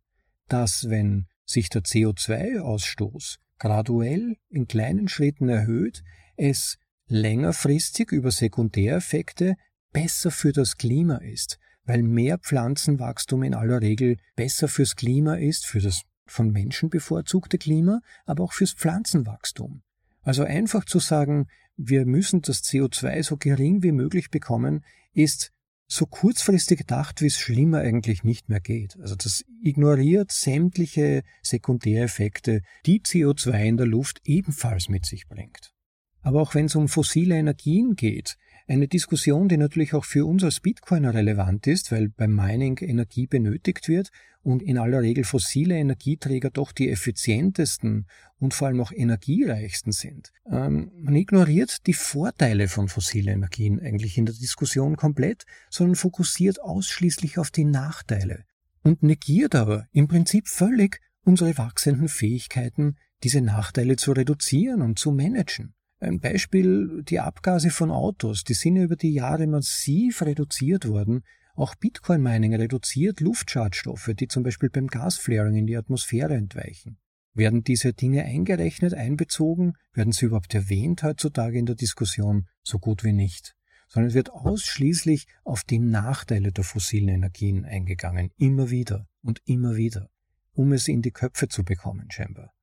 [0.47, 6.01] dass wenn sich der CO2-Ausstoß graduell in kleinen Schritten erhöht,
[6.38, 9.55] es längerfristig über Sekundäreffekte
[9.91, 11.59] besser für das Klima ist,
[11.90, 17.58] weil mehr Pflanzenwachstum in aller Regel besser fürs Klima ist, für das von Menschen bevorzugte
[17.58, 19.82] Klima, aber auch fürs Pflanzenwachstum.
[20.22, 25.52] Also einfach zu sagen, wir müssen das CO2 so gering wie möglich bekommen, ist
[25.88, 28.96] so kurzfristig gedacht, wie es schlimmer eigentlich nicht mehr geht.
[29.02, 35.74] Also das ignoriert sämtliche Sekundäreffekte, die CO2 in der Luft ebenfalls mit sich bringt.
[36.22, 38.38] Aber auch wenn es um fossile Energien geht,
[38.70, 43.26] eine Diskussion, die natürlich auch für uns als Bitcoiner relevant ist, weil beim Mining Energie
[43.26, 44.09] benötigt wird
[44.43, 48.07] und in aller Regel fossile Energieträger doch die effizientesten
[48.38, 50.32] und vor allem auch energiereichsten sind.
[50.49, 56.61] Ähm, man ignoriert die Vorteile von fossilen Energien eigentlich in der Diskussion komplett, sondern fokussiert
[56.61, 58.45] ausschließlich auf die Nachteile
[58.84, 65.11] und negiert aber im Prinzip völlig unsere wachsenden Fähigkeiten, diese Nachteile zu reduzieren und zu
[65.11, 65.74] managen.
[66.02, 71.24] Ein Beispiel, die Abgase von Autos, die sind über die Jahre massiv reduziert worden.
[71.56, 76.97] Auch Bitcoin-Mining reduziert Luftschadstoffe, die zum Beispiel beim Gasflaring in die Atmosphäre entweichen.
[77.34, 79.74] Werden diese Dinge eingerechnet, einbezogen?
[79.93, 82.47] Werden sie überhaupt erwähnt heutzutage in der Diskussion?
[82.64, 83.56] So gut wie nicht.
[83.89, 88.32] Sondern es wird ausschließlich auf die Nachteile der fossilen Energien eingegangen.
[88.38, 90.10] Immer wieder und immer wieder.
[90.54, 92.54] Um es in die Köpfe zu bekommen, scheinbar.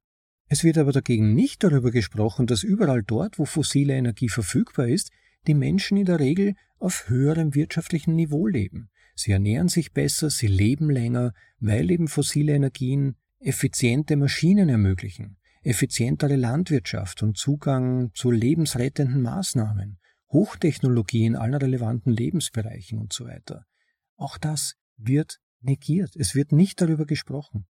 [0.48, 5.10] Es wird aber dagegen nicht darüber gesprochen, dass überall dort, wo fossile Energie verfügbar ist,
[5.46, 8.90] die Menschen in der Regel auf höherem wirtschaftlichen Niveau leben.
[9.14, 16.36] Sie ernähren sich besser, sie leben länger, weil eben fossile Energien effiziente Maschinen ermöglichen, effizientere
[16.36, 19.98] Landwirtschaft und Zugang zu lebensrettenden Maßnahmen,
[20.30, 23.64] Hochtechnologie in allen relevanten Lebensbereichen und so weiter.
[24.16, 26.14] Auch das wird negiert.
[26.16, 27.66] Es wird nicht darüber gesprochen.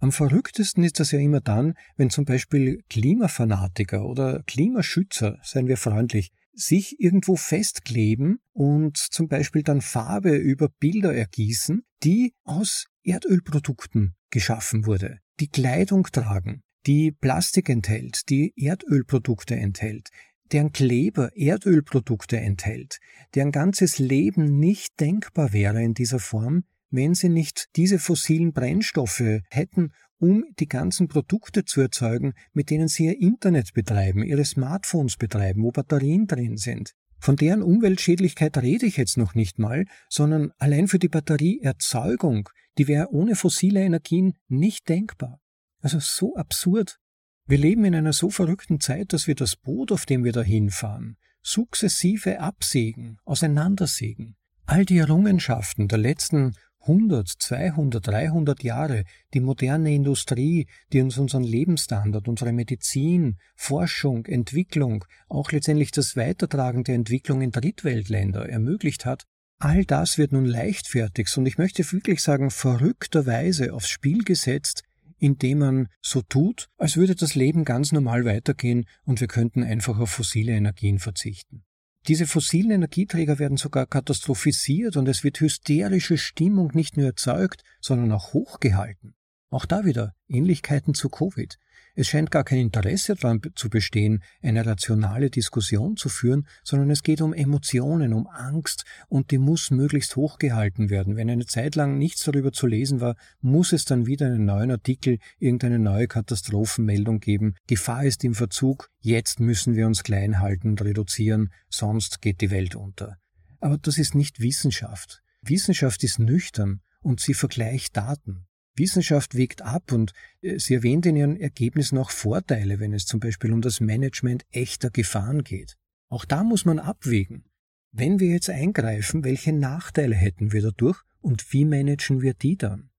[0.00, 5.76] Am verrücktesten ist das ja immer dann, wenn zum Beispiel Klimafanatiker oder Klimaschützer, seien wir
[5.76, 14.14] freundlich, sich irgendwo festkleben und zum Beispiel dann Farbe über Bilder ergießen, die aus Erdölprodukten
[14.30, 20.08] geschaffen wurde, die Kleidung tragen, die Plastik enthält, die Erdölprodukte enthält,
[20.50, 22.98] deren Kleber Erdölprodukte enthält,
[23.34, 29.40] deren ganzes Leben nicht denkbar wäre in dieser Form, wenn sie nicht diese fossilen Brennstoffe
[29.48, 35.16] hätten, um die ganzen Produkte zu erzeugen, mit denen sie ihr Internet betreiben, ihre Smartphones
[35.16, 36.92] betreiben, wo Batterien drin sind.
[37.18, 42.88] Von deren Umweltschädlichkeit rede ich jetzt noch nicht mal, sondern allein für die Batterieerzeugung, die
[42.88, 45.40] wäre ohne fossile Energien nicht denkbar.
[45.80, 46.98] Also so absurd.
[47.46, 50.70] Wir leben in einer so verrückten Zeit, dass wir das Boot, auf dem wir dahin
[50.70, 54.36] fahren, sukzessive absägen, auseinandersägen.
[54.66, 59.04] All die Errungenschaften der letzten 100, 200, 300 Jahre
[59.34, 66.84] die moderne Industrie, die uns unseren Lebensstandard, unsere Medizin, Forschung, Entwicklung, auch letztendlich das Weitertragen
[66.84, 69.24] der Entwicklung in Drittweltländer ermöglicht hat,
[69.58, 74.82] all das wird nun leichtfertig und ich möchte wirklich sagen verrückterweise aufs Spiel gesetzt,
[75.18, 79.98] indem man so tut, als würde das Leben ganz normal weitergehen und wir könnten einfach
[79.98, 81.62] auf fossile Energien verzichten.
[82.08, 88.12] Diese fossilen Energieträger werden sogar katastrophisiert und es wird hysterische Stimmung nicht nur erzeugt, sondern
[88.12, 89.14] auch hochgehalten.
[89.50, 91.58] Auch da wieder Ähnlichkeiten zu Covid.
[92.00, 97.02] Es scheint gar kein Interesse daran zu bestehen, eine rationale Diskussion zu führen, sondern es
[97.02, 101.16] geht um Emotionen, um Angst und die muss möglichst hochgehalten werden.
[101.16, 104.70] Wenn eine Zeit lang nichts darüber zu lesen war, muss es dann wieder einen neuen
[104.70, 107.54] Artikel, irgendeine neue Katastrophenmeldung geben.
[107.66, 112.76] Gefahr ist im Verzug, jetzt müssen wir uns klein halten reduzieren, sonst geht die Welt
[112.76, 113.18] unter.
[113.60, 115.20] Aber das ist nicht Wissenschaft.
[115.42, 118.46] Wissenschaft ist nüchtern und sie vergleicht Daten.
[118.76, 120.12] Wissenschaft wägt ab und
[120.42, 124.44] äh, sie erwähnt in ihren Ergebnissen auch Vorteile, wenn es zum Beispiel um das Management
[124.50, 125.76] echter Gefahren geht.
[126.08, 127.44] Auch da muss man abwägen.
[127.92, 132.90] Wenn wir jetzt eingreifen, welche Nachteile hätten wir dadurch und wie managen wir die dann?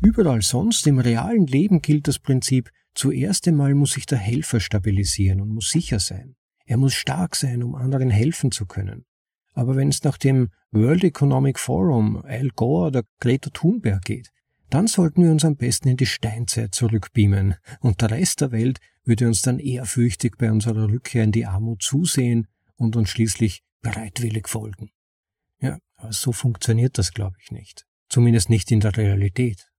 [0.00, 5.40] Überall sonst im realen Leben gilt das Prinzip, zuerst einmal muss sich der Helfer stabilisieren
[5.40, 6.36] und muss sicher sein.
[6.66, 9.04] Er muss stark sein, um anderen helfen zu können.
[9.54, 14.30] Aber wenn es nach dem World Economic Forum, Al Gore oder Greta Thunberg geht,
[14.70, 18.78] dann sollten wir uns am besten in die Steinzeit zurückbeamen und der Rest der Welt
[19.04, 22.46] würde uns dann ehrfürchtig bei unserer Rückkehr in die Armut zusehen
[22.76, 24.90] und uns schließlich bereitwillig folgen.
[25.60, 27.86] Ja, aber so funktioniert das, glaube ich, nicht.
[28.08, 29.70] Zumindest nicht in der Realität.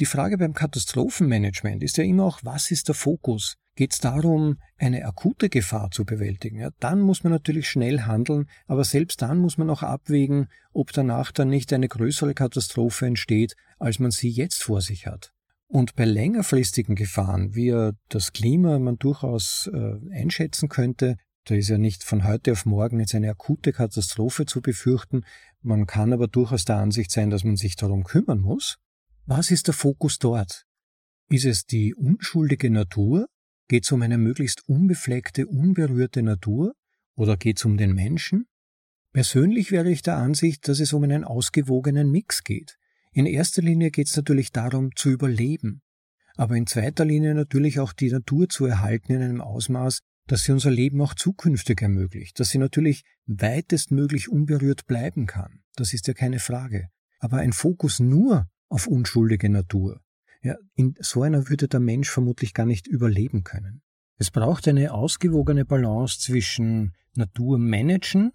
[0.00, 3.56] Die Frage beim Katastrophenmanagement ist ja immer auch, was ist der Fokus?
[3.74, 6.58] Geht es darum, eine akute Gefahr zu bewältigen?
[6.58, 10.92] Ja, dann muss man natürlich schnell handeln, aber selbst dann muss man auch abwägen, ob
[10.92, 15.32] danach dann nicht eine größere Katastrophe entsteht, als man sie jetzt vor sich hat.
[15.68, 21.78] Und bei längerfristigen Gefahren, wie das Klima man durchaus äh, einschätzen könnte, da ist ja
[21.78, 25.24] nicht von heute auf morgen jetzt eine akute Katastrophe zu befürchten,
[25.62, 28.76] man kann aber durchaus der Ansicht sein, dass man sich darum kümmern muss,
[29.24, 30.66] was ist der Fokus dort?
[31.30, 33.28] Ist es die unschuldige Natur?
[33.68, 36.74] Geht es um eine möglichst unbefleckte, unberührte Natur?
[37.14, 38.46] Oder geht es um den Menschen?
[39.12, 42.78] Persönlich wäre ich der Ansicht, dass es um einen ausgewogenen Mix geht.
[43.12, 45.82] In erster Linie geht es natürlich darum, zu überleben.
[46.34, 50.52] Aber in zweiter Linie natürlich auch die Natur zu erhalten in einem Ausmaß, dass sie
[50.52, 55.62] unser Leben auch zukünftig ermöglicht, dass sie natürlich weitestmöglich unberührt bleiben kann.
[55.76, 56.88] Das ist ja keine Frage.
[57.18, 60.00] Aber ein Fokus nur auf unschuldige Natur.
[60.42, 63.82] Ja, in so einer würde der Mensch vermutlich gar nicht überleben können.
[64.18, 68.32] Es braucht eine ausgewogene Balance zwischen Natur managen,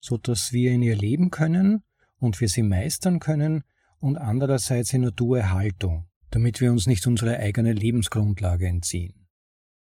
[0.00, 1.82] so dass wir in ihr leben können
[2.18, 3.64] und wir sie meistern können,
[4.00, 9.26] und andererseits in Naturerhaltung, damit wir uns nicht unsere eigene Lebensgrundlage entziehen.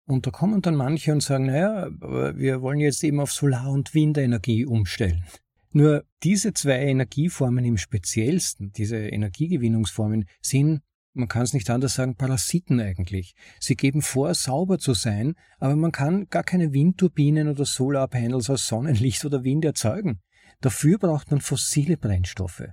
[0.05, 3.93] Und da kommen dann manche und sagen, naja, wir wollen jetzt eben auf Solar- und
[3.93, 5.25] Windenergie umstellen.
[5.71, 10.81] Nur diese zwei Energieformen im speziellsten, diese Energiegewinnungsformen, sind,
[11.15, 13.35] man kann es nicht anders sagen, Parasiten eigentlich.
[13.59, 18.67] Sie geben vor, sauber zu sein, aber man kann gar keine Windturbinen oder Solarpanels aus
[18.67, 20.19] Sonnenlicht oder Wind erzeugen.
[20.61, 22.63] Dafür braucht man fossile Brennstoffe.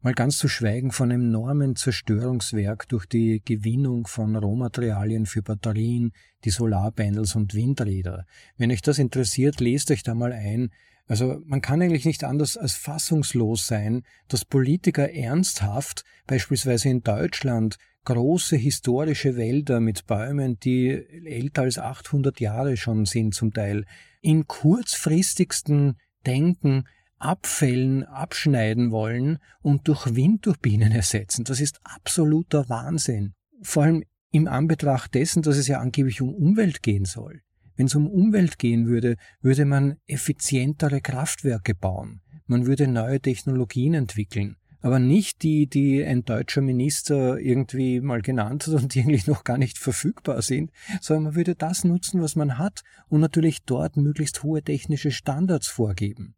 [0.00, 6.12] Mal ganz zu schweigen von einem enormen Zerstörungswerk durch die Gewinnung von Rohmaterialien für Batterien,
[6.44, 8.24] die Solarpanels und Windräder.
[8.56, 10.70] Wenn euch das interessiert, lest euch da mal ein,
[11.08, 17.76] also man kann eigentlich nicht anders als fassungslos sein, dass Politiker ernsthaft, beispielsweise in Deutschland,
[18.04, 20.90] große historische Wälder mit Bäumen, die
[21.26, 23.84] älter als 800 Jahre schon sind zum Teil,
[24.20, 25.96] in kurzfristigsten
[26.26, 26.84] Denken
[27.18, 31.44] Abfällen abschneiden wollen und durch Windturbinen ersetzen.
[31.44, 33.34] Das ist absoluter Wahnsinn.
[33.62, 37.40] Vor allem im Anbetracht dessen, dass es ja angeblich um Umwelt gehen soll.
[37.78, 42.22] Wenn es um Umwelt gehen würde, würde man effizientere Kraftwerke bauen.
[42.46, 44.56] Man würde neue Technologien entwickeln.
[44.80, 49.44] Aber nicht die, die ein deutscher Minister irgendwie mal genannt hat und die eigentlich noch
[49.44, 53.96] gar nicht verfügbar sind, sondern man würde das nutzen, was man hat und natürlich dort
[53.96, 56.34] möglichst hohe technische Standards vorgeben.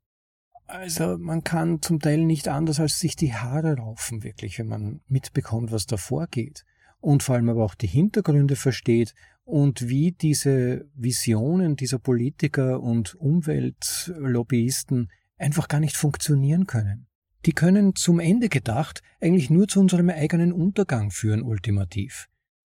[0.67, 5.01] Also man kann zum Teil nicht anders als sich die Haare raufen, wirklich, wenn man
[5.09, 6.65] mitbekommt, was da vorgeht.
[7.01, 9.15] Und vor allem aber auch die Hintergründe versteht
[9.51, 17.07] und wie diese Visionen dieser Politiker und Umweltlobbyisten einfach gar nicht funktionieren können.
[17.47, 22.29] Die können zum Ende gedacht eigentlich nur zu unserem eigenen Untergang führen, ultimativ.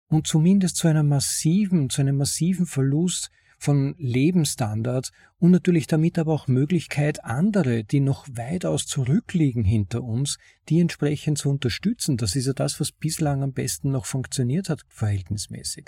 [0.08, 6.34] Und zumindest zu einer massiven, zu einem massiven Verlust von Lebensstandards und natürlich damit aber
[6.34, 12.16] auch Möglichkeit, andere, die noch weitaus zurückliegen hinter uns, die entsprechend zu unterstützen.
[12.16, 15.86] Das ist ja das, was bislang am besten noch funktioniert hat, verhältnismäßig.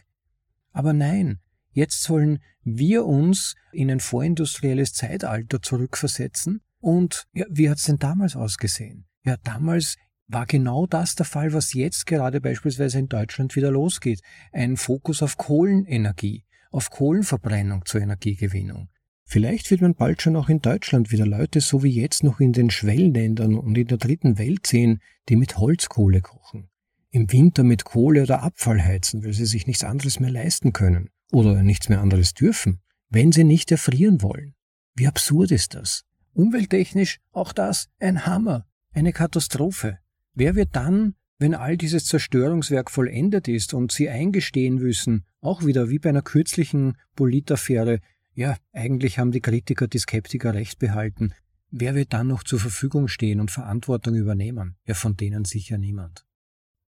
[0.78, 1.40] Aber nein,
[1.72, 6.60] jetzt sollen wir uns in ein vorindustrielles Zeitalter zurückversetzen.
[6.78, 9.08] Und ja, wie hat's denn damals ausgesehen?
[9.24, 9.96] Ja, damals
[10.28, 14.20] war genau das der Fall, was jetzt gerade beispielsweise in Deutschland wieder losgeht.
[14.52, 18.88] Ein Fokus auf Kohlenenergie, auf Kohlenverbrennung zur Energiegewinnung.
[19.24, 22.52] Vielleicht wird man bald schon auch in Deutschland wieder Leute so wie jetzt noch in
[22.52, 26.68] den Schwellenländern und in der dritten Welt sehen, die mit Holzkohle kochen.
[27.10, 31.10] Im Winter mit Kohle oder Abfall heizen, weil sie sich nichts anderes mehr leisten können
[31.32, 34.54] oder nichts mehr anderes dürfen, wenn sie nicht erfrieren wollen.
[34.94, 36.04] Wie absurd ist das?
[36.34, 39.98] Umwelttechnisch auch das ein Hammer, eine Katastrophe.
[40.34, 45.88] Wer wird dann, wenn all dieses Zerstörungswerk vollendet ist und sie eingestehen müssen, auch wieder
[45.88, 48.00] wie bei einer kürzlichen Politaffäre,
[48.34, 51.32] ja, eigentlich haben die Kritiker die Skeptiker recht behalten,
[51.70, 54.76] wer wird dann noch zur Verfügung stehen und Verantwortung übernehmen?
[54.84, 56.27] Ja, von denen sicher niemand.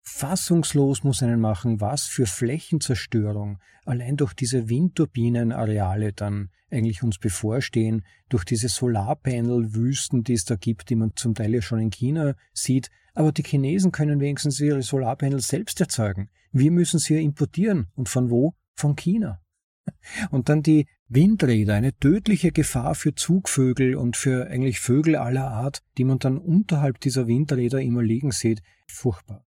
[0.03, 8.05] Fassungslos muss einen machen, was für Flächenzerstörung allein durch diese Windturbinenareale dann eigentlich uns bevorstehen,
[8.29, 12.35] durch diese Solarpanel-Wüsten, die es da gibt, die man zum Teil ja schon in China
[12.53, 12.91] sieht.
[13.15, 16.31] Aber die Chinesen können wenigstens ihre Solarpanels selbst erzeugen.
[16.53, 17.89] Wir müssen sie importieren.
[17.95, 18.55] Und von wo?
[18.75, 19.41] Von China.
[20.31, 25.83] Und dann die Windräder, eine tödliche Gefahr für Zugvögel und für eigentlich Vögel aller Art,
[25.99, 28.63] die man dann unterhalb dieser Windräder immer liegen sieht.
[28.87, 29.45] Furchtbar.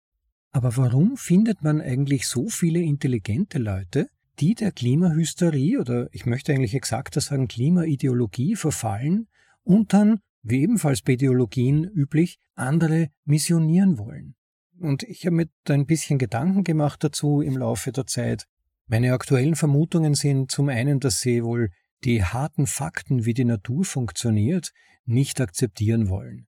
[0.57, 6.51] Aber warum findet man eigentlich so viele intelligente Leute, die der Klimahysterie oder ich möchte
[6.51, 9.29] eigentlich exakter sagen Klimaideologie verfallen
[9.65, 14.35] und dann, wie ebenfalls bei Ideologien üblich, andere missionieren wollen?
[14.81, 18.47] Und ich habe mir ein bisschen Gedanken gemacht dazu im Laufe der Zeit.
[18.87, 21.69] Meine aktuellen Vermutungen sind zum einen, dass sie wohl
[22.03, 24.73] die harten Fakten, wie die Natur funktioniert,
[25.05, 26.47] nicht akzeptieren wollen.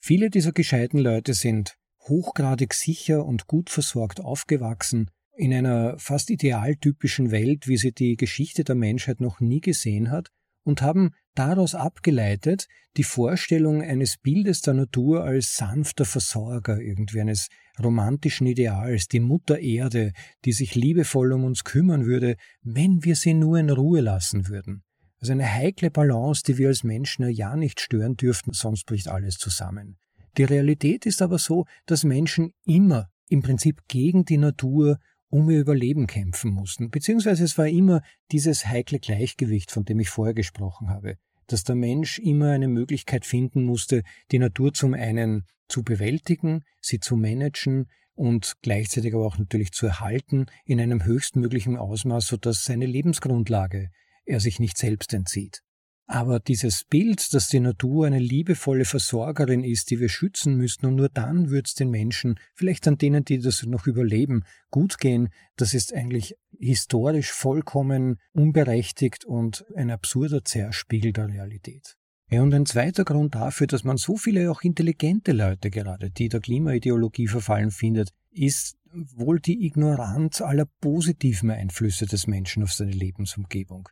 [0.00, 1.76] Viele dieser gescheiten Leute sind
[2.08, 8.64] hochgradig sicher und gut versorgt aufgewachsen, in einer fast idealtypischen Welt, wie sie die Geschichte
[8.64, 10.28] der Menschheit noch nie gesehen hat,
[10.64, 17.48] und haben daraus abgeleitet die Vorstellung eines Bildes der Natur als sanfter Versorger, irgendwie eines
[17.82, 20.12] romantischen Ideals, die Mutter Erde,
[20.44, 24.84] die sich liebevoll um uns kümmern würde, wenn wir sie nur in Ruhe lassen würden.
[25.20, 29.36] Also eine heikle Balance, die wir als Menschen ja nicht stören dürften, sonst bricht alles
[29.36, 29.98] zusammen.
[30.36, 35.60] Die Realität ist aber so, dass Menschen immer im Prinzip gegen die Natur um ihr
[35.60, 40.90] Überleben kämpfen mussten, beziehungsweise es war immer dieses heikle Gleichgewicht, von dem ich vorher gesprochen
[40.90, 41.16] habe,
[41.48, 47.00] dass der Mensch immer eine Möglichkeit finden musste, die Natur zum einen zu bewältigen, sie
[47.00, 52.86] zu managen und gleichzeitig aber auch natürlich zu erhalten in einem höchstmöglichen Ausmaß, sodass seine
[52.86, 53.90] Lebensgrundlage
[54.24, 55.62] er sich nicht selbst entzieht.
[56.06, 60.96] Aber dieses Bild, dass die Natur eine liebevolle Versorgerin ist, die wir schützen müssen, und
[60.96, 65.30] nur dann wird es den Menschen, vielleicht an denen, die das noch überleben, gut gehen,
[65.56, 71.96] das ist eigentlich historisch vollkommen unberechtigt und ein absurder Zerspiegel der Realität.
[72.30, 76.28] Ja, und ein zweiter Grund dafür, dass man so viele auch intelligente Leute gerade, die
[76.28, 82.92] der Klimaideologie verfallen findet, ist wohl die Ignoranz aller positiven Einflüsse des Menschen auf seine
[82.92, 83.88] Lebensumgebung.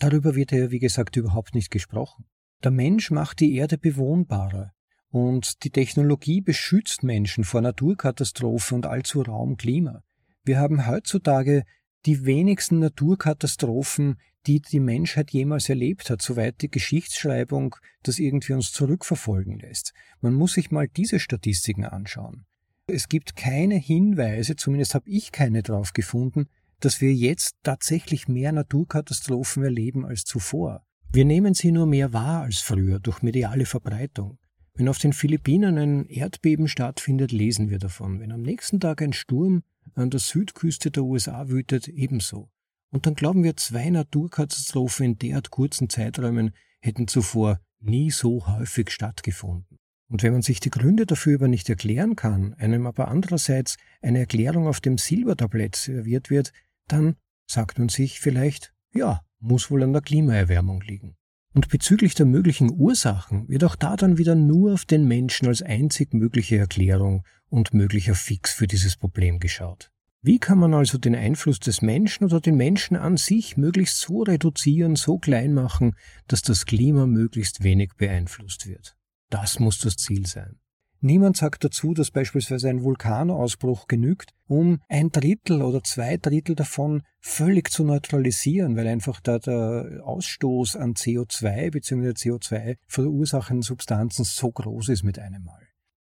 [0.00, 2.24] Darüber wird ja, wie gesagt, überhaupt nicht gesprochen.
[2.64, 4.72] Der Mensch macht die Erde bewohnbarer
[5.10, 10.02] und die Technologie beschützt Menschen vor Naturkatastrophen und allzu rauem Klima.
[10.42, 11.64] Wir haben heutzutage
[12.06, 18.72] die wenigsten Naturkatastrophen, die die Menschheit jemals erlebt hat, soweit die Geschichtsschreibung das irgendwie uns
[18.72, 19.92] zurückverfolgen lässt.
[20.22, 22.46] Man muss sich mal diese Statistiken anschauen.
[22.86, 26.46] Es gibt keine Hinweise, zumindest habe ich keine drauf gefunden,
[26.80, 30.84] dass wir jetzt tatsächlich mehr Naturkatastrophen erleben als zuvor.
[31.12, 34.38] Wir nehmen sie nur mehr wahr als früher durch mediale Verbreitung.
[34.74, 38.20] Wenn auf den Philippinen ein Erdbeben stattfindet, lesen wir davon.
[38.20, 39.62] Wenn am nächsten Tag ein Sturm
[39.94, 42.50] an der Südküste der USA wütet, ebenso.
[42.90, 48.90] Und dann glauben wir, zwei Naturkatastrophen in derart kurzen Zeiträumen hätten zuvor nie so häufig
[48.90, 49.78] stattgefunden.
[50.08, 54.18] Und wenn man sich die Gründe dafür aber nicht erklären kann, einem aber andererseits eine
[54.18, 56.52] Erklärung auf dem Silbertablett serviert wird,
[56.92, 57.16] dann
[57.46, 61.16] sagt man sich vielleicht, ja, muss wohl an der Klimaerwärmung liegen.
[61.52, 65.62] Und bezüglich der möglichen Ursachen wird auch da dann wieder nur auf den Menschen als
[65.62, 69.90] einzig mögliche Erklärung und möglicher Fix für dieses Problem geschaut.
[70.22, 74.22] Wie kann man also den Einfluss des Menschen oder den Menschen an sich möglichst so
[74.22, 75.96] reduzieren, so klein machen,
[76.28, 78.96] dass das Klima möglichst wenig beeinflusst wird?
[79.30, 80.60] Das muss das Ziel sein.
[81.02, 87.02] Niemand sagt dazu, dass beispielsweise ein Vulkanausbruch genügt, um ein Drittel oder zwei Drittel davon
[87.20, 92.10] völlig zu neutralisieren, weil einfach da der Ausstoß an CO2 bzw.
[92.10, 95.66] CO2 verursachenden Substanzen so groß ist mit einem Mal.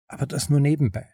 [0.07, 1.07] Aber das nur nebenbei.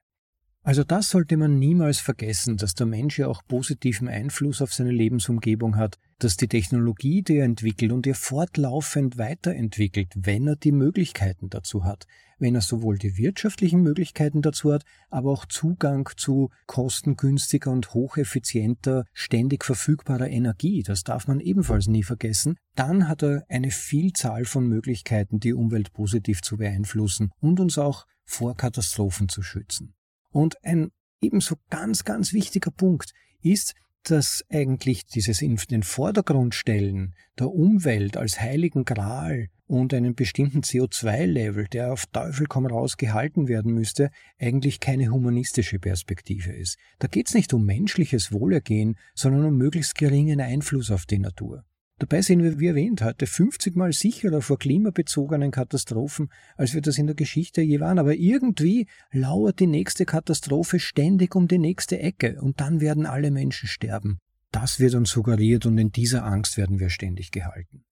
[0.64, 4.92] Also das sollte man niemals vergessen, dass der Mensch ja auch positiven Einfluss auf seine
[4.92, 10.74] Lebensumgebung hat, dass die Technologie, die er entwickelt und er fortlaufend weiterentwickelt, wenn er die
[10.74, 12.06] Möglichkeiten dazu hat,
[12.40, 19.06] wenn er sowohl die wirtschaftlichen Möglichkeiten dazu hat, aber auch Zugang zu kostengünstiger und hocheffizienter,
[19.14, 24.68] ständig verfügbarer Energie, das darf man ebenfalls nie vergessen, dann hat er eine Vielzahl von
[24.68, 29.94] Möglichkeiten, die Umwelt positiv zu beeinflussen und uns auch vor Katastrophen zu schützen.
[30.32, 33.74] Und ein ebenso ganz, ganz wichtiger Punkt ist,
[34.04, 40.62] dass eigentlich dieses in den Vordergrund stellen der Umwelt als heiligen Gral und einen bestimmten
[40.62, 44.10] CO2-Level, der auf Teufel komm raus gehalten werden müsste,
[44.40, 46.78] eigentlich keine humanistische Perspektive ist.
[47.00, 51.66] Da geht es nicht um menschliches Wohlergehen, sondern um möglichst geringen Einfluss auf die Natur.
[52.00, 57.00] Dabei sind wir, wie erwähnt, heute 50 Mal sicherer vor klimabezogenen Katastrophen, als wir das
[57.00, 57.98] in der Geschichte je waren.
[57.98, 63.32] Aber irgendwie lauert die nächste Katastrophe ständig um die nächste Ecke und dann werden alle
[63.32, 64.20] Menschen sterben.
[64.52, 67.84] Das wird uns suggeriert und in dieser Angst werden wir ständig gehalten.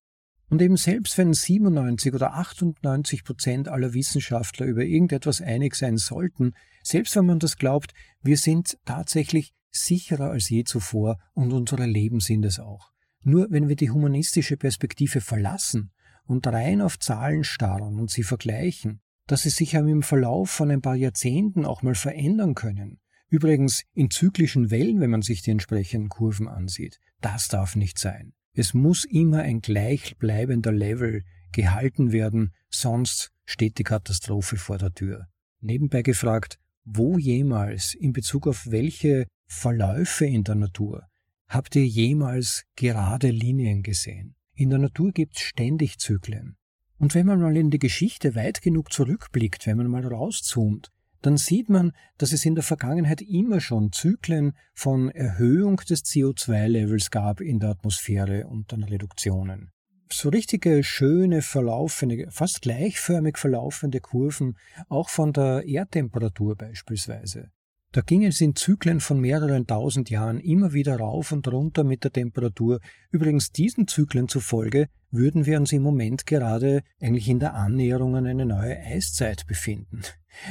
[0.48, 6.52] Und eben selbst wenn 97 oder 98 Prozent aller Wissenschaftler über irgendetwas einig sein sollten,
[6.84, 7.92] selbst wenn man das glaubt,
[8.22, 12.92] wir sind tatsächlich sicherer als je zuvor und unsere Leben sind es auch.
[13.28, 15.90] Nur wenn wir die humanistische Perspektive verlassen
[16.26, 20.80] und rein auf Zahlen starren und sie vergleichen, dass sie sich im Verlauf von ein
[20.80, 26.08] paar Jahrzehnten auch mal verändern können, übrigens in zyklischen Wellen, wenn man sich die entsprechenden
[26.08, 28.32] Kurven ansieht, das darf nicht sein.
[28.52, 35.26] Es muss immer ein gleichbleibender Level gehalten werden, sonst steht die Katastrophe vor der Tür.
[35.60, 41.08] Nebenbei gefragt, wo jemals in Bezug auf welche Verläufe in der Natur
[41.48, 44.34] Habt ihr jemals gerade Linien gesehen?
[44.54, 46.56] In der Natur gibt's ständig Zyklen.
[46.98, 50.90] Und wenn man mal in die Geschichte weit genug zurückblickt, wenn man mal rauszoomt,
[51.22, 57.10] dann sieht man, dass es in der Vergangenheit immer schon Zyklen von Erhöhung des CO2-Levels
[57.10, 59.70] gab in der Atmosphäre und dann Reduktionen.
[60.10, 64.56] So richtige, schöne, verlaufende, fast gleichförmig verlaufende Kurven,
[64.88, 67.50] auch von der Erdtemperatur beispielsweise.
[67.92, 72.04] Da ging es in Zyklen von mehreren tausend Jahren immer wieder rauf und runter mit
[72.04, 72.80] der Temperatur.
[73.10, 78.26] Übrigens diesen Zyklen zufolge würden wir uns im Moment gerade eigentlich in der Annäherung an
[78.26, 80.02] eine neue Eiszeit befinden.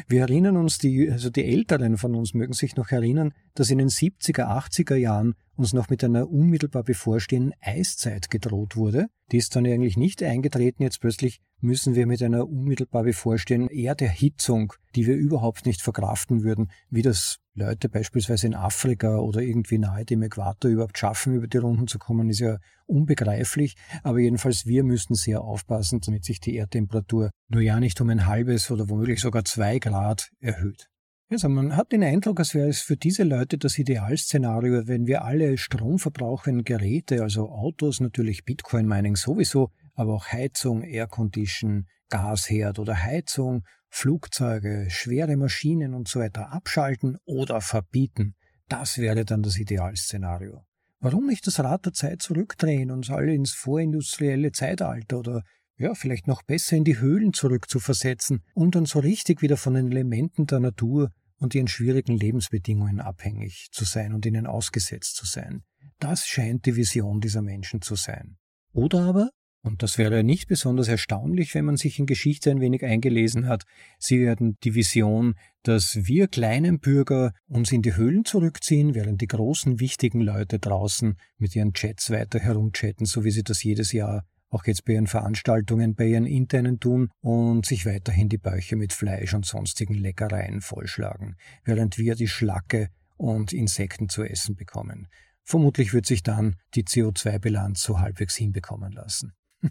[0.08, 3.78] Wir erinnern uns, die, also die Älteren von uns mögen sich noch erinnern, dass in
[3.78, 9.08] den 70er, 80er Jahren uns noch mit einer unmittelbar bevorstehenden Eiszeit gedroht wurde.
[9.32, 10.84] Die ist dann eigentlich nicht eingetreten.
[10.84, 16.72] Jetzt plötzlich müssen wir mit einer unmittelbar bevorstehenden Erderhitzung, die wir überhaupt nicht verkraften würden,
[16.90, 21.58] wie das Leute beispielsweise in Afrika oder irgendwie nahe dem Äquator überhaupt schaffen, über die
[21.58, 23.76] Runden zu kommen, ist ja unbegreiflich.
[24.04, 28.26] Aber jedenfalls wir müssten sehr aufpassen, damit sich die Erdtemperatur nur ja nicht um ein
[28.26, 30.90] halbes oder womöglich sogar zwei Grad erhöht.
[31.28, 35.24] Also man hat den Eindruck, als wäre es für diese Leute das Idealszenario, wenn wir
[35.24, 43.64] alle stromverbrauchenden Geräte, also Autos, natürlich Bitcoin-Mining sowieso, aber auch Heizung, Aircondition, Gasherd oder Heizung,
[43.90, 48.36] Flugzeuge, schwere Maschinen und so weiter abschalten oder verbieten.
[48.68, 50.64] Das wäre dann das Idealszenario.
[51.00, 55.44] Warum nicht das Rad der Zeit zurückdrehen, uns alle ins vorindustrielle Zeitalter oder
[55.78, 59.92] ja, vielleicht noch besser in die Höhlen zurückzuversetzen, um dann so richtig wieder von den
[59.92, 65.64] Elementen der Natur und ihren schwierigen Lebensbedingungen abhängig zu sein und ihnen ausgesetzt zu sein.
[66.00, 68.38] Das scheint die Vision dieser Menschen zu sein.
[68.74, 69.30] Oder aber,
[69.62, 73.64] und das wäre nicht besonders erstaunlich, wenn man sich in Geschichte ein wenig eingelesen hat,
[73.98, 79.28] sie werden die Vision, dass wir kleinen Bürger uns in die Höhlen zurückziehen, während die
[79.28, 84.24] großen wichtigen Leute draußen mit ihren Chats weiter herumchatten, so wie sie das jedes Jahr
[84.56, 88.94] auch jetzt bei ihren Veranstaltungen, bei ihren internen tun und sich weiterhin die Bäuche mit
[88.94, 91.36] Fleisch und sonstigen Leckereien vollschlagen,
[91.66, 92.88] während wir die Schlacke
[93.18, 95.08] und Insekten zu essen bekommen.
[95.44, 99.34] Vermutlich wird sich dann die CO2-Bilanz so halbwegs hinbekommen lassen.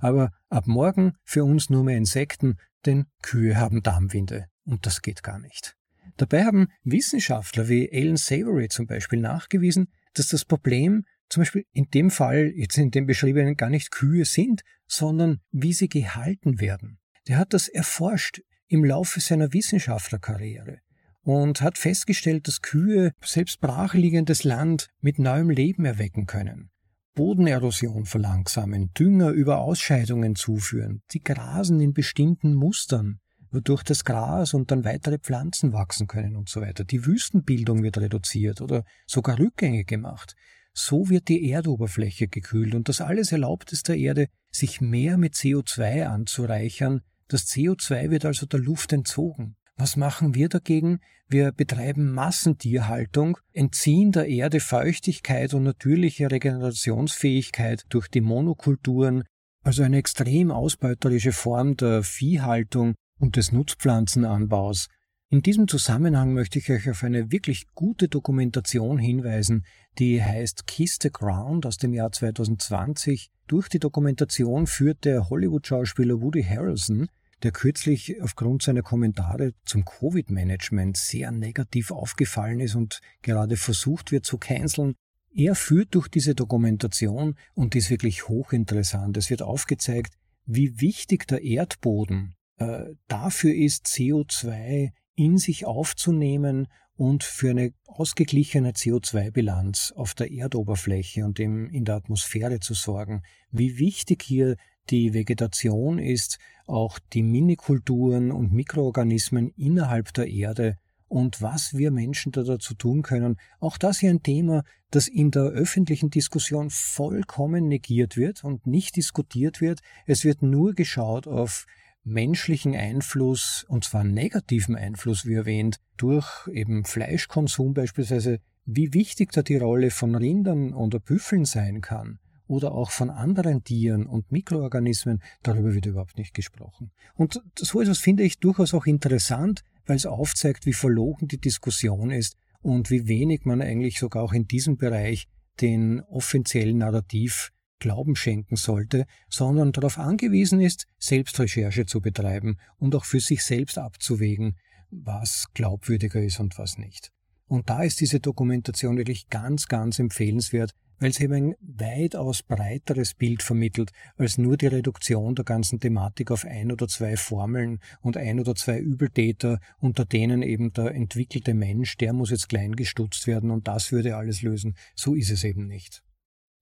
[0.00, 5.22] Aber ab morgen für uns nur mehr Insekten, denn Kühe haben Darmwinde und das geht
[5.22, 5.76] gar nicht.
[6.18, 11.88] Dabei haben Wissenschaftler wie Alan Savory zum Beispiel nachgewiesen, dass das Problem zum Beispiel in
[11.92, 16.98] dem Fall, jetzt in dem beschriebenen, gar nicht Kühe sind, sondern wie sie gehalten werden.
[17.28, 20.78] Der hat das erforscht im Laufe seiner Wissenschaftlerkarriere
[21.22, 26.70] und hat festgestellt, dass Kühe selbst brachliegendes Land mit neuem Leben erwecken können.
[27.14, 33.18] Bodenerosion verlangsamen, Dünger über Ausscheidungen zuführen, sie grasen in bestimmten Mustern,
[33.50, 36.84] wodurch das Gras und dann weitere Pflanzen wachsen können und so weiter.
[36.84, 40.36] Die Wüstenbildung wird reduziert oder sogar rückgängig gemacht.
[40.78, 45.32] So wird die Erdoberfläche gekühlt und das alles erlaubt es der Erde, sich mehr mit
[45.32, 47.00] CO2 anzureichern.
[47.28, 49.56] Das CO2 wird also der Luft entzogen.
[49.76, 51.00] Was machen wir dagegen?
[51.28, 59.24] Wir betreiben Massentierhaltung, entziehen der Erde Feuchtigkeit und natürliche Regenerationsfähigkeit durch die Monokulturen,
[59.64, 64.88] also eine extrem ausbeuterische Form der Viehhaltung und des Nutzpflanzenanbaus,
[65.28, 69.64] in diesem Zusammenhang möchte ich euch auf eine wirklich gute Dokumentation hinweisen,
[69.98, 73.30] die heißt Kiss the Ground aus dem Jahr 2020.
[73.46, 77.08] Durch die Dokumentation führt der Hollywood-Schauspieler Woody Harrelson
[77.42, 84.24] der kürzlich aufgrund seiner Kommentare zum Covid-Management sehr negativ aufgefallen ist und gerade versucht wird
[84.24, 84.94] zu canceln.
[85.34, 89.16] Er führt durch diese Dokumentation und die ist wirklich hochinteressant.
[89.16, 90.14] Es wird aufgezeigt,
[90.46, 98.72] wie wichtig der Erdboden äh, dafür ist, CO2 in sich aufzunehmen und für eine ausgeglichene
[98.72, 103.22] CO2-Bilanz auf der Erdoberfläche und in der Atmosphäre zu sorgen.
[103.50, 104.56] Wie wichtig hier
[104.88, 110.76] die Vegetation ist, auch die Minikulturen und Mikroorganismen innerhalb der Erde
[111.08, 113.36] und was wir Menschen da dazu tun können.
[113.60, 118.96] Auch das hier ein Thema, das in der öffentlichen Diskussion vollkommen negiert wird und nicht
[118.96, 119.80] diskutiert wird.
[120.06, 121.66] Es wird nur geschaut auf
[122.06, 129.42] menschlichen Einfluss, und zwar negativen Einfluss, wie erwähnt, durch eben Fleischkonsum beispielsweise, wie wichtig da
[129.42, 135.20] die Rolle von Rindern oder Büffeln sein kann oder auch von anderen Tieren und Mikroorganismen,
[135.42, 136.92] darüber wird überhaupt nicht gesprochen.
[137.14, 142.10] Und so etwas finde ich durchaus auch interessant, weil es aufzeigt, wie verlogen die Diskussion
[142.10, 145.26] ist und wie wenig man eigentlich sogar auch in diesem Bereich
[145.60, 153.04] den offiziellen Narrativ Glauben schenken sollte, sondern darauf angewiesen ist, Selbstrecherche zu betreiben und auch
[153.04, 154.56] für sich selbst abzuwägen,
[154.90, 157.12] was glaubwürdiger ist und was nicht.
[157.48, 163.14] Und da ist diese Dokumentation wirklich ganz, ganz empfehlenswert, weil sie eben ein weitaus breiteres
[163.14, 168.16] Bild vermittelt als nur die Reduktion der ganzen Thematik auf ein oder zwei Formeln und
[168.16, 173.26] ein oder zwei Übeltäter, unter denen eben der entwickelte Mensch, der muss jetzt klein gestutzt
[173.26, 174.76] werden und das würde alles lösen.
[174.94, 176.02] So ist es eben nicht.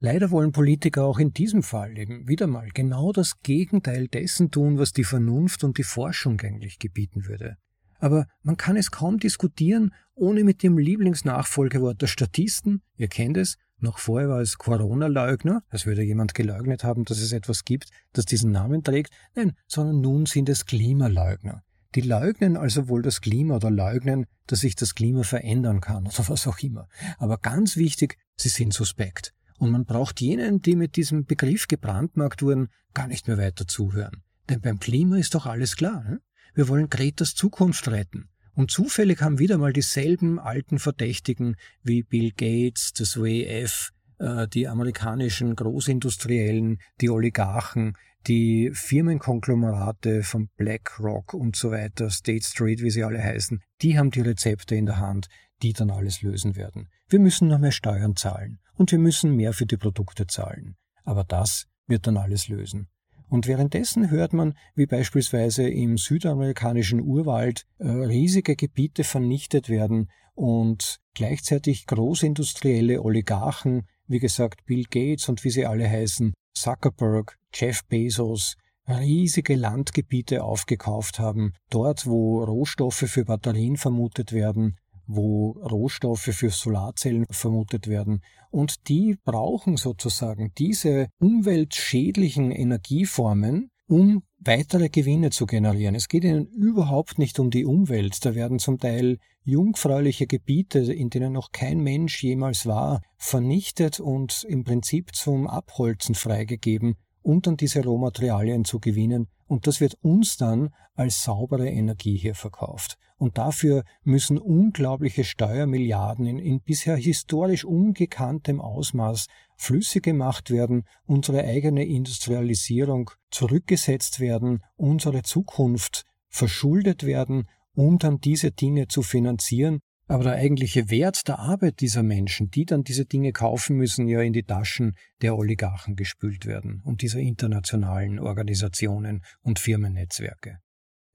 [0.04, 4.76] Leider wollen Politiker auch in diesem Fall eben wieder mal genau das Gegenteil dessen tun,
[4.76, 7.56] was die Vernunft und die Forschung eigentlich gebieten würde.
[8.00, 13.56] Aber man kann es kaum diskutieren, ohne mit dem Lieblingsnachfolgewort der Statisten, ihr kennt es,
[13.78, 18.26] noch vorher war es Corona-Leugner, als würde jemand geleugnet haben, dass es etwas gibt, das
[18.26, 21.62] diesen Namen trägt, nein, sondern nun sind es Klimaleugner.
[21.94, 26.28] Die leugnen also wohl das Klima oder leugnen, dass sich das Klima verändern kann oder
[26.28, 26.88] was auch immer.
[27.16, 29.32] Aber ganz wichtig, sie sind suspekt.
[29.58, 34.22] Und man braucht jenen, die mit diesem Begriff gebrandmarkt wurden, gar nicht mehr weiter zuhören.
[34.48, 36.04] Denn beim Klima ist doch alles klar.
[36.04, 36.20] Ne?
[36.54, 38.28] Wir wollen Gretas Zukunft retten.
[38.54, 44.68] Und zufällig haben wieder mal dieselben alten Verdächtigen wie Bill Gates, das WEF, äh, die
[44.68, 47.96] amerikanischen Großindustriellen, die Oligarchen,
[48.28, 54.10] die Firmenkonglomerate von BlackRock und so weiter, State Street, wie sie alle heißen, die haben
[54.10, 55.28] die Rezepte in der Hand,
[55.62, 56.88] die dann alles lösen werden.
[57.08, 60.76] Wir müssen noch mehr Steuern zahlen und wir müssen mehr für die Produkte zahlen.
[61.04, 62.88] Aber das wird dann alles lösen.
[63.28, 71.00] Und währenddessen hört man, wie beispielsweise im südamerikanischen Urwald äh, riesige Gebiete vernichtet werden und
[71.14, 78.56] gleichzeitig großindustrielle Oligarchen, wie gesagt Bill Gates und wie sie alle heißen, Zuckerberg, Jeff Bezos,
[78.86, 87.26] riesige Landgebiete aufgekauft haben, dort wo Rohstoffe für Batterien vermutet werden, wo Rohstoffe für Solarzellen
[87.30, 88.22] vermutet werden.
[88.50, 95.94] Und die brauchen sozusagen diese umweltschädlichen Energieformen, um weitere Gewinne zu generieren.
[95.94, 98.24] Es geht ihnen überhaupt nicht um die Umwelt.
[98.24, 104.44] Da werden zum Teil jungfräuliche Gebiete, in denen noch kein Mensch jemals war, vernichtet und
[104.48, 109.28] im Prinzip zum Abholzen freigegeben, um dann diese Rohmaterialien zu gewinnen.
[109.46, 112.98] Und das wird uns dann als saubere Energie hier verkauft.
[113.16, 119.26] Und dafür müssen unglaubliche Steuermilliarden in, in bisher historisch ungekanntem Ausmaß
[119.56, 128.50] flüssig gemacht werden, unsere eigene Industrialisierung zurückgesetzt werden, unsere Zukunft verschuldet werden, um dann diese
[128.50, 133.32] Dinge zu finanzieren, aber der eigentliche Wert der Arbeit dieser Menschen, die dann diese Dinge
[133.32, 139.58] kaufen müssen, ja in die Taschen der Oligarchen gespült werden und dieser internationalen Organisationen und
[139.58, 140.58] Firmennetzwerke.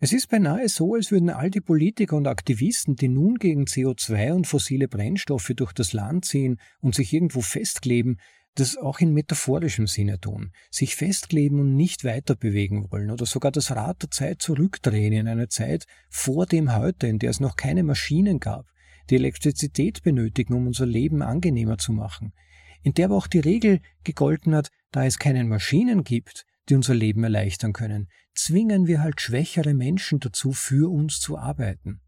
[0.01, 4.31] Es ist beinahe so, als würden all die Politiker und Aktivisten, die nun gegen CO2
[4.31, 8.17] und fossile Brennstoffe durch das Land ziehen und sich irgendwo festkleben,
[8.55, 13.51] das auch in metaphorischem Sinne tun, sich festkleben und nicht weiter bewegen wollen oder sogar
[13.51, 17.55] das Rad der Zeit zurückdrehen in eine Zeit vor dem Heute, in der es noch
[17.55, 18.65] keine Maschinen gab,
[19.09, 22.33] die Elektrizität benötigen, um unser Leben angenehmer zu machen,
[22.83, 26.93] in der aber auch die Regel gegolten hat, da es keine Maschinen gibt, die unser
[26.93, 32.01] Leben erleichtern können, zwingen wir halt schwächere Menschen dazu, für uns zu arbeiten.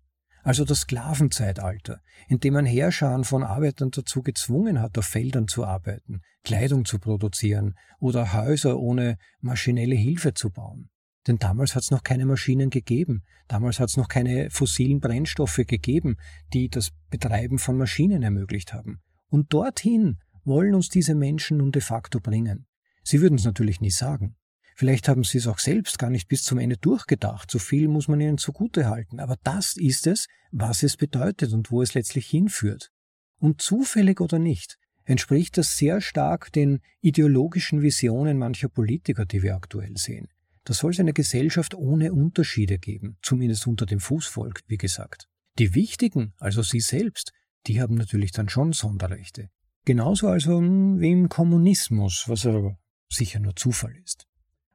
[0.43, 5.65] Also das Sklavenzeitalter, in dem man Herrscher von Arbeitern dazu gezwungen hat, auf Feldern zu
[5.65, 10.89] arbeiten, Kleidung zu produzieren oder Häuser ohne maschinelle Hilfe zu bauen.
[11.27, 15.61] Denn damals hat es noch keine Maschinen gegeben, damals hat es noch keine fossilen Brennstoffe
[15.67, 16.17] gegeben,
[16.53, 19.01] die das Betreiben von Maschinen ermöglicht haben.
[19.29, 22.65] Und dorthin wollen uns diese Menschen nun de facto bringen.
[23.03, 24.35] Sie würden es natürlich nie sagen.
[24.75, 27.51] Vielleicht haben sie es auch selbst gar nicht bis zum Ende durchgedacht.
[27.51, 29.19] So viel muss man ihnen zugute halten.
[29.19, 32.89] Aber das ist es, was es bedeutet und wo es letztlich hinführt.
[33.37, 39.55] Und zufällig oder nicht, entspricht das sehr stark den ideologischen Visionen mancher Politiker, die wir
[39.55, 40.29] aktuell sehen.
[40.63, 45.27] Da soll es eine Gesellschaft ohne Unterschiede geben, zumindest unter dem Fußvolk, wie gesagt.
[45.57, 47.33] Die Wichtigen, also Sie selbst,
[47.67, 49.49] die haben natürlich dann schon Sonderrechte.
[49.85, 52.77] Genauso also wie im Kommunismus, was aber
[53.09, 54.27] sicher nur Zufall ist.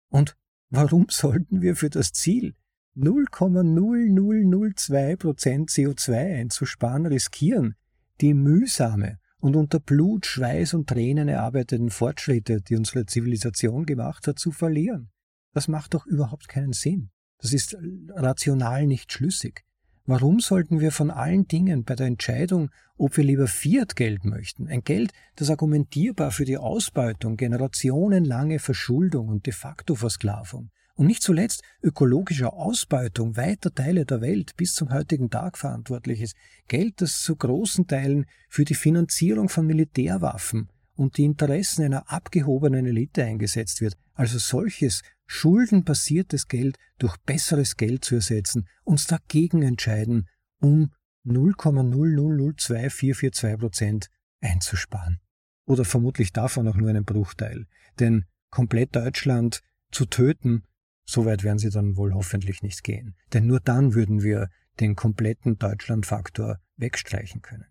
[0.08, 0.36] Und
[0.74, 2.54] warum sollten wir für das Ziel
[2.96, 7.76] 0,0002% CO2 einzusparen, riskieren,
[8.20, 14.38] die mühsame und unter Blut, Schweiß und Tränen erarbeiteten Fortschritte, die unsere Zivilisation gemacht hat,
[14.38, 15.10] zu verlieren.
[15.52, 17.10] Das macht doch überhaupt keinen Sinn.
[17.38, 17.76] Das ist
[18.10, 19.64] rational nicht schlüssig.
[20.06, 24.82] Warum sollten wir von allen Dingen bei der Entscheidung, ob wir lieber Fiat-Geld möchten, ein
[24.82, 31.62] Geld, das argumentierbar für die Ausbeutung, generationenlange Verschuldung und de facto Versklavung und nicht zuletzt
[31.82, 36.36] ökologischer Ausbeutung weiter Teile der Welt bis zum heutigen Tag verantwortlich ist,
[36.68, 42.86] Geld, das zu großen Teilen für die Finanzierung von Militärwaffen und die Interessen einer abgehobenen
[42.86, 50.28] Elite eingesetzt wird, also solches schuldenbasiertes Geld durch besseres Geld zu ersetzen, uns dagegen entscheiden,
[50.60, 50.92] um
[51.26, 54.10] 0,0002442 Prozent
[54.40, 55.20] einzusparen.
[55.66, 57.66] Oder vermutlich davon auch nur einen Bruchteil.
[57.98, 60.62] Denn komplett Deutschland zu töten
[61.04, 63.14] so weit werden sie dann wohl hoffentlich nicht gehen.
[63.32, 64.48] Denn nur dann würden wir
[64.80, 67.66] den kompletten Deutschlandfaktor wegstreichen können.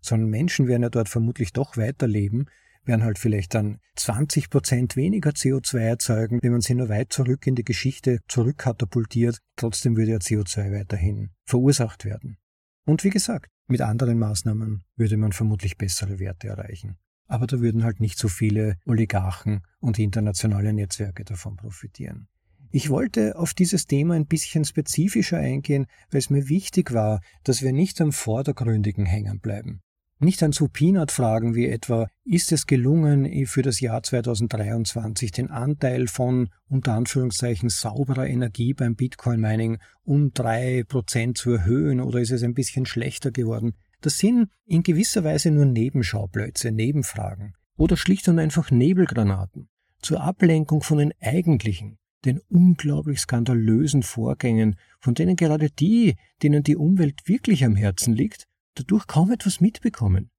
[0.00, 2.46] Sondern Menschen werden ja dort vermutlich doch weiterleben,
[2.84, 7.46] werden halt vielleicht dann 20 Prozent weniger CO2 erzeugen, wenn man sie nur weit zurück
[7.46, 9.38] in die Geschichte zurückkatapultiert.
[9.56, 12.38] Trotzdem würde ja CO2 weiterhin verursacht werden.
[12.86, 16.96] Und wie gesagt, mit anderen Maßnahmen würde man vermutlich bessere Werte erreichen.
[17.26, 22.26] Aber da würden halt nicht so viele Oligarchen und internationale Netzwerke davon profitieren.
[22.72, 27.62] Ich wollte auf dieses Thema ein bisschen spezifischer eingehen, weil es mir wichtig war, dass
[27.62, 29.80] wir nicht am Vordergründigen hängen bleiben.
[30.22, 36.08] Nicht an so Peanut-Fragen wie etwa, ist es gelungen, für das Jahr 2023 den Anteil
[36.08, 42.42] von unter Anführungszeichen sauberer Energie beim Bitcoin-Mining um drei Prozent zu erhöhen oder ist es
[42.42, 43.72] ein bisschen schlechter geworden?
[44.02, 49.70] Das sind in gewisser Weise nur Nebenschauplätze, Nebenfragen oder schlicht und einfach Nebelgranaten
[50.02, 56.76] zur Ablenkung von den eigentlichen, den unglaublich skandalösen Vorgängen, von denen gerade die, denen die
[56.76, 60.30] Umwelt wirklich am Herzen liegt, dadurch kaum etwas mitbekommen.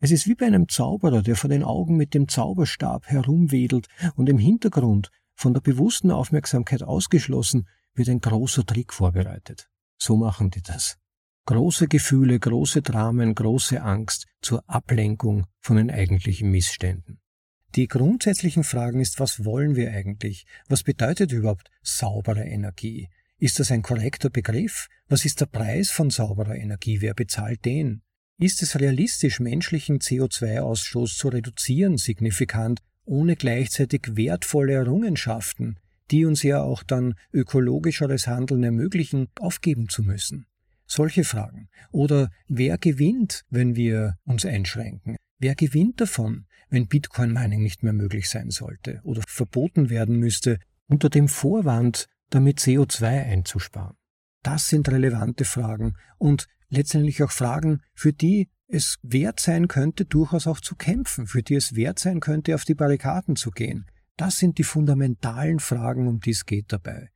[0.00, 4.28] Es ist wie bei einem Zauberer, der vor den Augen mit dem Zauberstab herumwedelt und
[4.28, 9.68] im Hintergrund, von der bewussten Aufmerksamkeit ausgeschlossen, wird ein großer Trick vorbereitet.
[9.96, 10.98] So machen die das.
[11.46, 17.20] Große Gefühle, große Dramen, große Angst zur Ablenkung von den eigentlichen Missständen.
[17.74, 20.46] Die grundsätzlichen Fragen ist, was wollen wir eigentlich?
[20.68, 23.08] Was bedeutet überhaupt saubere Energie?
[23.40, 24.88] Ist das ein korrekter Begriff?
[25.08, 27.00] Was ist der Preis von sauberer Energie?
[27.00, 28.02] Wer bezahlt den?
[28.36, 35.78] Ist es realistisch, menschlichen CO2-Ausstoß zu reduzieren, signifikant, ohne gleichzeitig wertvolle Errungenschaften,
[36.10, 40.46] die uns ja auch dann ökologischeres Handeln ermöglichen, aufgeben zu müssen?
[40.86, 41.68] Solche Fragen.
[41.92, 45.16] Oder wer gewinnt, wenn wir uns einschränken?
[45.38, 50.58] Wer gewinnt davon, wenn Bitcoin Mining nicht mehr möglich sein sollte oder verboten werden müsste,
[50.88, 53.96] unter dem Vorwand, damit CO2 einzusparen?
[54.42, 60.46] Das sind relevante Fragen und letztendlich auch Fragen, für die es wert sein könnte, durchaus
[60.46, 63.86] auch zu kämpfen, für die es wert sein könnte, auf die Barrikaden zu gehen.
[64.16, 67.10] Das sind die fundamentalen Fragen, um die es geht dabei.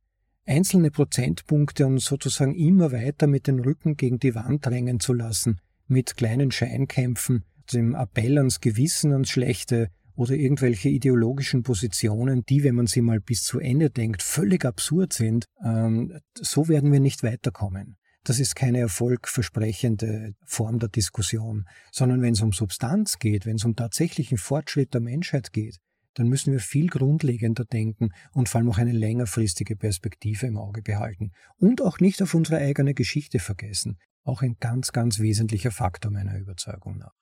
[0.45, 5.59] Einzelne Prozentpunkte und sozusagen immer weiter mit den Rücken gegen die Wand drängen zu lassen,
[5.87, 12.75] mit kleinen Scheinkämpfen, dem Appell ans Gewissen, ans Schlechte oder irgendwelche ideologischen Positionen, die, wenn
[12.75, 17.23] man sie mal bis zu Ende denkt, völlig absurd sind, ähm, so werden wir nicht
[17.23, 17.97] weiterkommen.
[18.25, 23.65] Das ist keine erfolgversprechende Form der Diskussion, sondern wenn es um Substanz geht, wenn es
[23.65, 25.79] um tatsächlichen Fortschritt der Menschheit geht,
[26.13, 30.81] dann müssen wir viel grundlegender denken und vor allem auch eine längerfristige Perspektive im Auge
[30.81, 33.97] behalten und auch nicht auf unsere eigene Geschichte vergessen.
[34.23, 37.13] Auch ein ganz, ganz wesentlicher Faktor meiner Überzeugung nach.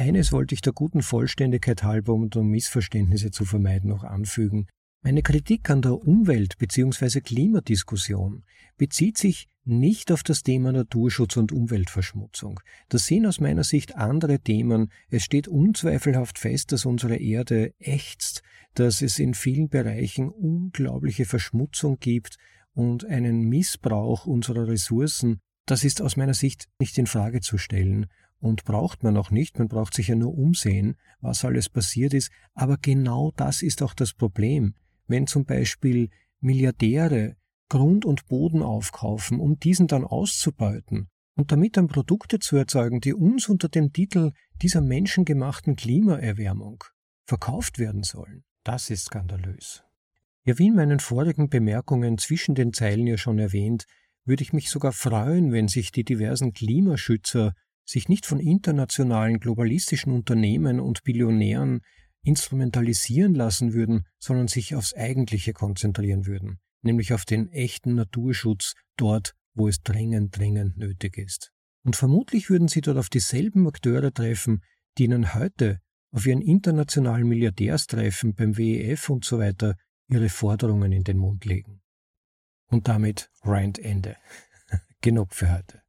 [0.00, 4.66] Eines wollte ich der guten Vollständigkeit halber, und um Missverständnisse zu vermeiden, noch anfügen.
[5.02, 7.20] Meine Kritik an der Umwelt- bzw.
[7.20, 8.44] Klimadiskussion
[8.78, 12.60] bezieht sich nicht auf das Thema Naturschutz und Umweltverschmutzung.
[12.88, 14.90] Das sind aus meiner Sicht andere Themen.
[15.10, 21.98] Es steht unzweifelhaft fest, dass unsere Erde ächzt, dass es in vielen Bereichen unglaubliche Verschmutzung
[22.00, 22.38] gibt
[22.72, 25.40] und einen Missbrauch unserer Ressourcen.
[25.66, 28.06] Das ist aus meiner Sicht nicht in Frage zu stellen
[28.40, 32.32] und braucht man auch nicht, man braucht sich ja nur umsehen, was alles passiert ist,
[32.54, 34.74] aber genau das ist auch das Problem.
[35.06, 36.08] Wenn zum Beispiel
[36.40, 37.36] Milliardäre
[37.68, 43.14] Grund und Boden aufkaufen, um diesen dann auszubeuten und damit dann Produkte zu erzeugen, die
[43.14, 46.82] uns unter dem Titel dieser menschengemachten Klimaerwärmung
[47.26, 49.84] verkauft werden sollen, das ist skandalös.
[50.44, 53.84] Ja, wie in meinen vorigen Bemerkungen zwischen den Zeilen ja schon erwähnt,
[54.24, 57.54] würde ich mich sogar freuen, wenn sich die diversen Klimaschützer
[57.84, 61.80] sich nicht von internationalen globalistischen Unternehmen und Billionären
[62.22, 69.34] instrumentalisieren lassen würden, sondern sich aufs Eigentliche konzentrieren würden, nämlich auf den echten Naturschutz dort,
[69.54, 71.50] wo es dringend, dringend nötig ist.
[71.82, 74.62] Und vermutlich würden sie dort auf dieselben Akteure treffen,
[74.98, 75.80] die ihnen heute
[76.12, 79.76] auf ihren internationalen Milliardärstreffen beim WEF und so weiter
[80.08, 81.80] ihre Forderungen in den Mund legen.
[82.66, 84.16] Und damit Rand Ende.
[85.00, 85.82] Genug für heute.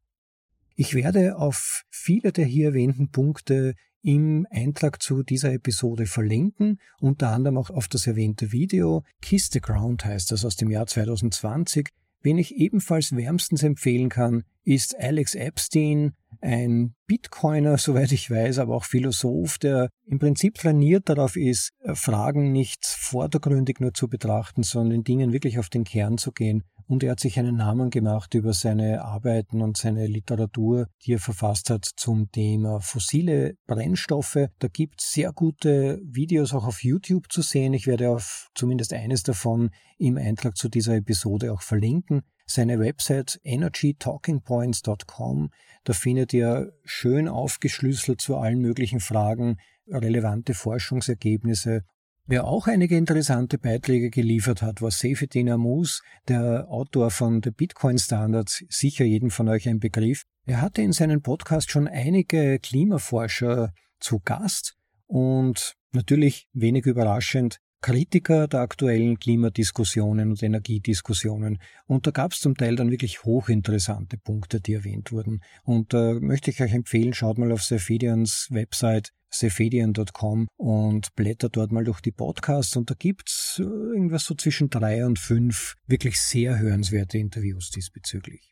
[0.75, 7.29] Ich werde auf viele der hier erwähnten Punkte im Eintrag zu dieser Episode verlinken, unter
[7.29, 9.03] anderem auch auf das erwähnte Video.
[9.21, 11.89] Kiss the Ground heißt das aus dem Jahr 2020.
[12.23, 18.75] Wen ich ebenfalls wärmstens empfehlen kann, ist Alex Epstein, ein Bitcoiner, soweit ich weiß, aber
[18.75, 24.99] auch Philosoph, der im Prinzip trainiert darauf ist, Fragen nicht vordergründig nur zu betrachten, sondern
[24.99, 28.33] in Dingen wirklich auf den Kern zu gehen und er hat sich einen Namen gemacht
[28.33, 34.49] über seine Arbeiten und seine Literatur, die er verfasst hat zum Thema fossile Brennstoffe.
[34.59, 37.73] Da gibt es sehr gute Videos auch auf YouTube zu sehen.
[37.73, 39.69] Ich werde auf zumindest eines davon
[39.99, 42.23] im Eintrag zu dieser Episode auch verlinken.
[42.45, 45.51] Seine Website energytalkingpoints.com,
[45.85, 49.55] da findet ihr schön aufgeschlüsselt zu allen möglichen Fragen
[49.87, 51.85] relevante Forschungsergebnisse
[52.31, 57.97] Wer auch einige interessante Beiträge geliefert hat, war Seyfedin Amus, der Autor von The Bitcoin
[57.97, 60.23] Standards, sicher jedem von euch ein Begriff.
[60.45, 64.77] Er hatte in seinem Podcast schon einige Klimaforscher zu Gast
[65.07, 71.57] und natürlich wenig überraschend Kritiker der aktuellen Klimadiskussionen und Energiediskussionen.
[71.85, 75.41] Und da gab es zum Teil dann wirklich hochinteressante Punkte, die erwähnt wurden.
[75.63, 81.55] Und da äh, möchte ich euch empfehlen, schaut mal auf Sefedians Website cephedian.com und blättert
[81.57, 85.75] dort mal durch die Podcasts und da gibt's äh, irgendwas so zwischen drei und fünf
[85.87, 88.51] wirklich sehr hörenswerte Interviews diesbezüglich.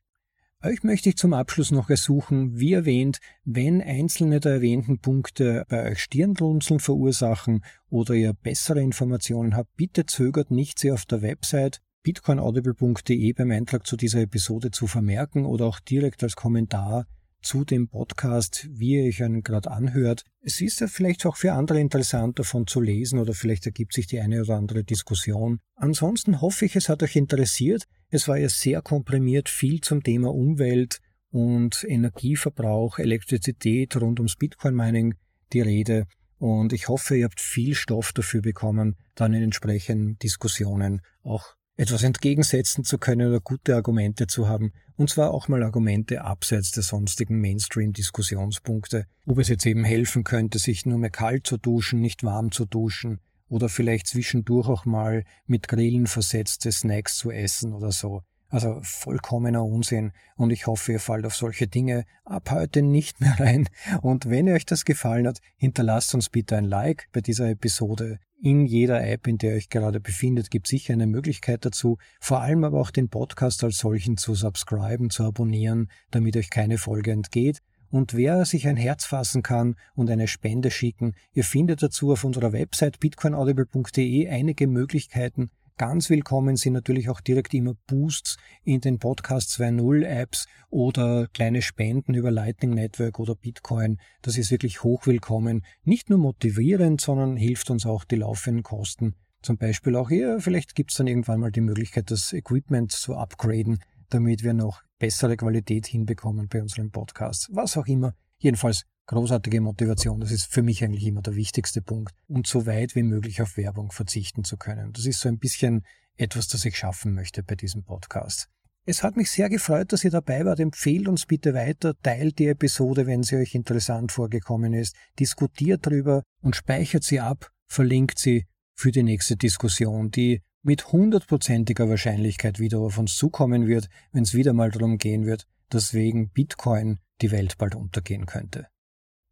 [0.61, 5.91] Euch möchte ich zum Abschluss noch ersuchen, wie erwähnt, wenn einzelne der erwähnten Punkte bei
[5.91, 11.79] euch Stirnrunzeln verursachen oder ihr bessere Informationen habt, bitte zögert nicht, sie auf der Website
[12.03, 17.05] bitcoinaudible.de beim Eintrag zu dieser Episode zu vermerken oder auch direkt als Kommentar
[17.41, 20.23] zu dem Podcast, wie ihr euch einen gerade anhört.
[20.41, 24.07] Es ist ja vielleicht auch für andere interessant, davon zu lesen oder vielleicht ergibt sich
[24.07, 25.59] die eine oder andere Diskussion.
[25.75, 27.85] Ansonsten hoffe ich, es hat euch interessiert.
[28.09, 30.99] Es war ja sehr komprimiert viel zum Thema Umwelt
[31.31, 35.15] und Energieverbrauch, Elektrizität rund ums Bitcoin-Mining
[35.53, 36.05] die Rede.
[36.37, 42.03] Und ich hoffe, ihr habt viel Stoff dafür bekommen, dann in entsprechenden Diskussionen auch etwas
[42.03, 44.73] entgegensetzen zu können oder gute Argumente zu haben.
[44.97, 49.05] Und zwar auch mal Argumente abseits der sonstigen Mainstream-Diskussionspunkte.
[49.25, 52.65] Ob es jetzt eben helfen könnte, sich nur mehr kalt zu duschen, nicht warm zu
[52.65, 58.23] duschen oder vielleicht zwischendurch auch mal mit Grillen versetzte Snacks zu essen oder so.
[58.49, 63.39] Also vollkommener Unsinn und ich hoffe, ihr fallt auf solche Dinge ab heute nicht mehr
[63.39, 63.69] rein.
[64.01, 68.19] Und wenn euch das gefallen hat, hinterlasst uns bitte ein Like bei dieser Episode.
[68.41, 72.39] In jeder App, in der ihr euch gerade befindet, gibt sicher eine Möglichkeit dazu, vor
[72.39, 77.11] allem aber auch den Podcast als solchen zu subscriben, zu abonnieren, damit euch keine Folge
[77.11, 77.59] entgeht.
[77.89, 82.23] Und wer sich ein Herz fassen kann und eine Spende schicken, ihr findet dazu auf
[82.23, 88.35] unserer Website bitcoinaudible.de einige Möglichkeiten, Ganz willkommen sind natürlich auch direkt immer Boosts
[88.65, 93.97] in den Podcast 2.0 Apps oder kleine Spenden über Lightning Network oder Bitcoin.
[94.21, 95.63] Das ist wirklich hochwillkommen.
[95.85, 99.15] Nicht nur motivierend, sondern hilft uns auch die laufenden Kosten.
[99.41, 103.15] Zum Beispiel auch hier, vielleicht gibt es dann irgendwann mal die Möglichkeit, das Equipment zu
[103.15, 103.79] upgraden,
[104.09, 107.47] damit wir noch bessere Qualität hinbekommen bei unseren Podcasts.
[107.53, 108.15] Was auch immer.
[108.37, 110.19] Jedenfalls großartige Motivation.
[110.19, 112.13] Das ist für mich eigentlich immer der wichtigste Punkt.
[112.27, 114.93] Und so weit wie möglich auf Werbung verzichten zu können.
[114.93, 115.83] Das ist so ein bisschen
[116.15, 118.49] etwas, das ich schaffen möchte bei diesem Podcast.
[118.85, 120.59] Es hat mich sehr gefreut, dass ihr dabei wart.
[120.59, 126.23] Empfehlt uns bitte weiter, teilt die Episode, wenn sie euch interessant vorgekommen ist, diskutiert drüber
[126.41, 128.45] und speichert sie ab, verlinkt sie
[128.75, 134.33] für die nächste Diskussion, die mit hundertprozentiger Wahrscheinlichkeit wieder auf uns zukommen wird, wenn es
[134.33, 138.67] wieder mal darum gehen wird, dass wegen Bitcoin die Welt bald untergehen könnte.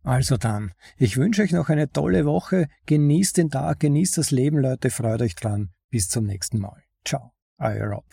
[0.03, 4.59] Also dann, ich wünsche euch noch eine tolle Woche, genießt den Tag, genießt das Leben,
[4.59, 5.69] Leute, freut euch dran.
[5.89, 6.83] Bis zum nächsten Mal.
[7.03, 8.05] Ciao, euer Rob.